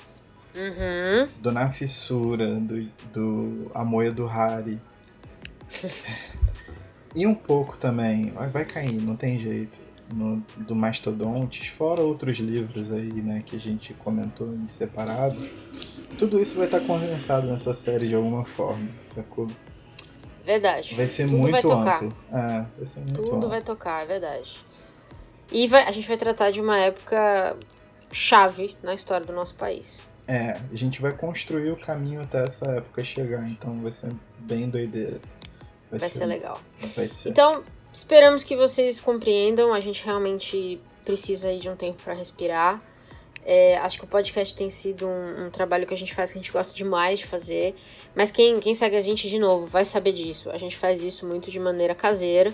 Uhum. 0.53 1.29
do 1.41 1.51
Na 1.51 1.69
Fissura, 1.69 2.55
do, 2.59 2.85
do 3.13 3.71
Amoia 3.73 4.11
do 4.11 4.27
Hari. 4.27 4.81
e 7.15 7.25
um 7.25 7.33
pouco 7.33 7.77
também, 7.77 8.31
vai, 8.31 8.49
vai 8.49 8.65
cair, 8.65 9.01
não 9.01 9.15
tem 9.15 9.39
jeito. 9.39 9.79
no, 10.13 10.43
do 10.57 10.75
Mastodontes, 10.75 11.67
fora 11.67 12.01
outros 12.01 12.37
livros 12.37 12.91
aí, 12.91 13.13
né, 13.21 13.41
que 13.45 13.55
a 13.55 13.59
gente 13.59 13.93
comentou 13.93 14.53
em 14.53 14.67
separado, 14.67 15.39
tudo 16.17 16.39
isso 16.39 16.57
vai 16.57 16.65
estar 16.65 16.79
condensado 16.81 17.47
nessa 17.47 17.73
série 17.73 18.07
de 18.07 18.15
alguma 18.15 18.45
forma, 18.45 18.89
sacou? 19.01 19.47
Verdade. 20.45 20.95
Vai 20.95 21.07
ser 21.07 21.25
Tudo 21.25 21.37
muito 21.37 21.67
vai 21.67 21.77
amplo. 21.95 22.15
É, 22.31 22.65
vai 22.77 22.85
ser 22.85 22.99
muito 23.01 23.21
Tudo 23.21 23.35
amplo. 23.35 23.49
vai 23.49 23.61
tocar, 23.61 24.03
é 24.03 24.05
verdade. 24.05 24.57
E 25.51 25.67
vai- 25.67 25.83
a 25.83 25.91
gente 25.91 26.07
vai 26.07 26.17
tratar 26.17 26.49
de 26.51 26.59
uma 26.61 26.77
época 26.79 27.57
chave 28.11 28.75
na 28.81 28.93
história 28.93 29.25
do 29.25 29.33
nosso 29.33 29.55
país. 29.55 30.05
É, 30.27 30.57
a 30.71 30.75
gente 30.75 31.01
vai 31.01 31.11
construir 31.13 31.71
o 31.71 31.77
caminho 31.77 32.21
até 32.21 32.43
essa 32.43 32.65
época 32.77 33.03
chegar, 33.03 33.47
então 33.47 33.79
vai 33.81 33.91
ser 33.91 34.13
bem 34.39 34.69
doideira. 34.69 35.19
Vai 35.91 35.99
ser 35.99 36.25
legal. 36.25 36.59
Vai 36.95 37.07
ser. 37.07 37.29
Então, 37.29 37.63
esperamos 37.91 38.43
que 38.43 38.55
vocês 38.55 38.99
compreendam. 38.99 39.73
A 39.73 39.79
gente 39.81 40.05
realmente 40.05 40.79
precisa 41.03 41.49
aí 41.49 41.59
de 41.59 41.69
um 41.69 41.75
tempo 41.75 42.01
para 42.01 42.13
respirar. 42.13 42.81
É, 43.43 43.77
acho 43.77 43.97
que 43.97 44.05
o 44.05 44.07
podcast 44.07 44.55
tem 44.55 44.69
sido 44.69 45.07
um, 45.07 45.45
um 45.45 45.49
trabalho 45.49 45.87
que 45.87 45.93
a 45.93 45.97
gente 45.97 46.13
faz 46.13 46.31
que 46.31 46.37
a 46.37 46.41
gente 46.41 46.51
gosta 46.51 46.73
demais 46.75 47.19
de 47.19 47.25
fazer. 47.25 47.75
Mas 48.15 48.31
quem, 48.31 48.59
quem 48.59 48.75
segue 48.75 48.95
a 48.95 49.01
gente 49.01 49.29
de 49.29 49.39
novo 49.39 49.65
vai 49.65 49.83
saber 49.83 50.13
disso. 50.13 50.49
A 50.51 50.57
gente 50.57 50.77
faz 50.77 51.01
isso 51.03 51.25
muito 51.25 51.49
de 51.49 51.59
maneira 51.59 51.95
caseira. 51.95 52.53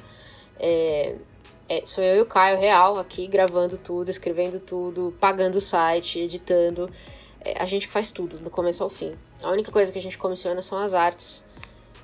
É, 0.60 1.16
é, 1.70 1.86
sou 1.86 2.04
eu 2.04 2.18
e 2.18 2.22
o 2.22 2.26
Caio 2.26 2.58
Real 2.58 2.98
aqui 2.98 3.28
gravando 3.28 3.78
tudo, 3.78 4.10
escrevendo 4.10 4.60
tudo, 4.60 5.14
pagando 5.20 5.58
o 5.58 5.62
site, 5.62 6.20
editando. 6.20 6.90
É, 7.42 7.62
a 7.62 7.66
gente 7.66 7.88
faz 7.88 8.10
tudo, 8.10 8.38
do 8.38 8.50
começo 8.50 8.84
ao 8.84 8.90
fim. 8.90 9.14
A 9.44 9.52
única 9.52 9.72
coisa 9.72 9.92
que 9.92 10.00
a 10.00 10.02
gente 10.02 10.18
comissiona 10.18 10.62
são 10.62 10.78
as 10.78 10.94
artes. 10.94 11.44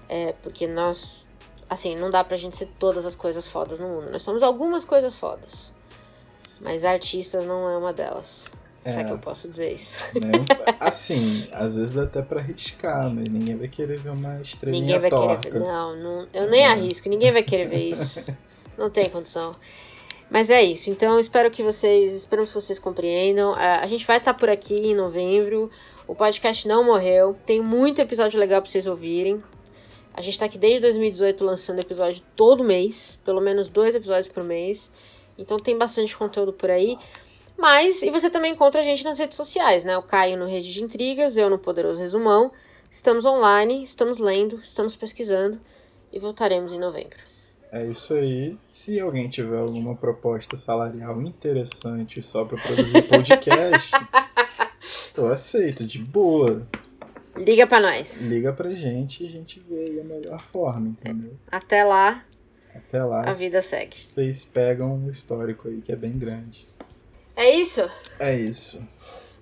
É, 0.09 0.33
porque 0.43 0.67
nós, 0.67 1.29
assim, 1.69 1.95
não 1.95 2.11
dá 2.11 2.23
pra 2.23 2.35
gente 2.35 2.57
ser 2.57 2.67
todas 2.77 3.05
as 3.05 3.15
coisas 3.15 3.47
fodas 3.47 3.79
no 3.79 3.87
mundo. 3.87 4.11
Nós 4.11 4.21
somos 4.21 4.43
algumas 4.43 4.83
coisas 4.83 5.15
fodas. 5.15 5.71
Mas 6.59 6.83
artistas 6.83 7.45
não 7.45 7.69
é 7.69 7.77
uma 7.77 7.93
delas. 7.93 8.51
É 8.85 9.01
É. 9.01 9.03
que 9.03 9.11
eu 9.11 9.19
posso 9.19 9.47
dizer 9.47 9.71
isso. 9.73 9.99
né? 10.15 10.31
Assim, 10.79 11.47
às 11.53 11.75
vezes 11.75 11.91
dá 11.91 12.03
até 12.03 12.21
pra 12.21 12.39
arriscar, 12.39 13.09
mas 13.09 13.29
ninguém 13.29 13.55
vai 13.55 13.67
querer 13.67 13.97
ver 13.99 14.09
uma 14.09 14.41
estrelinha 14.41 14.81
Ninguém 14.81 14.99
vai 14.99 15.09
torta. 15.09 15.41
querer 15.49 15.59
ver. 15.59 15.65
Não, 15.65 15.95
não, 15.95 16.27
eu 16.33 16.49
nem 16.49 16.65
arrisco, 16.65 17.07
ninguém 17.09 17.31
vai 17.31 17.43
querer 17.43 17.67
ver 17.67 17.89
isso. 17.89 18.21
Não 18.77 18.89
tem 18.89 19.07
condição. 19.09 19.51
Mas 20.31 20.49
é 20.49 20.63
isso. 20.63 20.89
Então, 20.89 21.19
espero 21.19 21.51
que 21.51 21.61
vocês. 21.61 22.11
Esperamos 22.11 22.49
que 22.51 22.55
vocês 22.59 22.79
compreendam. 22.79 23.53
Ah, 23.55 23.81
A 23.83 23.87
gente 23.87 24.03
vai 24.07 24.17
estar 24.17 24.33
por 24.33 24.49
aqui 24.49 24.73
em 24.73 24.95
novembro. 24.95 25.69
O 26.07 26.15
podcast 26.15 26.67
não 26.67 26.83
morreu. 26.83 27.37
Tem 27.45 27.61
muito 27.61 28.01
episódio 28.01 28.39
legal 28.39 28.61
pra 28.63 28.71
vocês 28.71 28.87
ouvirem. 28.87 29.43
A 30.11 30.21
gente 30.23 30.39
tá 30.39 30.45
aqui 30.45 30.57
desde 30.57 30.79
2018 30.81 31.43
lançando 31.45 31.79
episódio 31.81 32.23
todo 32.35 32.63
mês. 32.63 33.19
Pelo 33.23 33.39
menos 33.39 33.69
dois 33.69 33.93
episódios 33.93 34.27
por 34.27 34.43
mês. 34.43 34.91
Então 35.37 35.57
tem 35.57 35.77
bastante 35.77 36.17
conteúdo 36.17 36.51
por 36.51 36.71
aí. 36.71 36.97
Mas, 37.57 38.01
e 38.01 38.09
você 38.09 38.29
também 38.29 38.53
encontra 38.53 38.81
a 38.81 38.83
gente 38.83 39.03
nas 39.03 39.17
redes 39.17 39.37
sociais, 39.37 39.83
né? 39.83 39.97
O 39.97 40.03
Caio 40.03 40.37
no 40.37 40.45
Rede 40.45 40.73
de 40.73 40.83
Intrigas, 40.83 41.37
eu 41.37 41.49
no 41.49 41.57
Poderoso 41.57 42.01
Resumão. 42.01 42.51
Estamos 42.89 43.25
online, 43.25 43.83
estamos 43.83 44.19
lendo, 44.19 44.59
estamos 44.63 44.95
pesquisando 44.95 45.59
e 46.11 46.19
voltaremos 46.19 46.71
em 46.71 46.79
novembro. 46.79 47.17
É 47.71 47.83
isso 47.85 48.13
aí. 48.13 48.55
Se 48.63 48.99
alguém 48.99 49.27
tiver 49.27 49.57
alguma 49.57 49.95
proposta 49.95 50.55
salarial 50.55 51.19
interessante 51.23 52.21
só 52.21 52.45
pra 52.45 52.55
produzir 52.55 53.01
podcast, 53.01 53.91
eu 55.17 55.25
aceito, 55.25 55.83
de 55.83 55.97
boa. 55.97 56.67
Liga 57.35 57.65
pra 57.65 57.79
nós. 57.79 58.21
Liga 58.21 58.53
pra 58.53 58.69
gente 58.69 59.23
e 59.23 59.27
a 59.27 59.29
gente 59.31 59.59
vê 59.67 59.85
aí 59.85 59.99
a 59.99 60.03
melhor 60.03 60.39
forma, 60.39 60.89
entendeu? 60.89 61.35
Até 61.51 61.83
lá. 61.83 62.23
Até 62.75 63.03
lá. 63.03 63.27
A 63.27 63.31
vida 63.31 63.59
segue. 63.59 63.95
Vocês 63.95 64.45
pegam 64.45 65.05
o 65.05 65.09
histórico 65.09 65.67
aí, 65.67 65.81
que 65.81 65.91
é 65.91 65.95
bem 65.95 66.15
grande. 66.15 66.67
É 67.35 67.49
isso? 67.55 67.89
É 68.19 68.35
isso. 68.35 68.79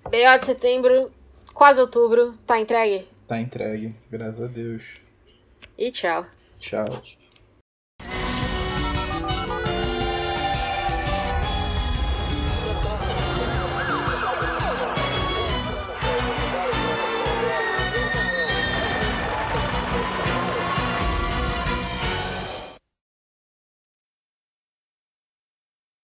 BO 0.04 0.38
de 0.38 0.46
setembro, 0.46 1.12
quase 1.52 1.80
outubro, 1.80 2.34
tá 2.46 2.58
entregue? 2.58 3.06
Tá 3.28 3.40
entregue, 3.40 3.94
graças 4.10 4.40
a 4.40 4.46
Deus. 4.46 4.82
E 5.78 5.90
tchau. 5.90 6.26
Tchau. 6.58 6.86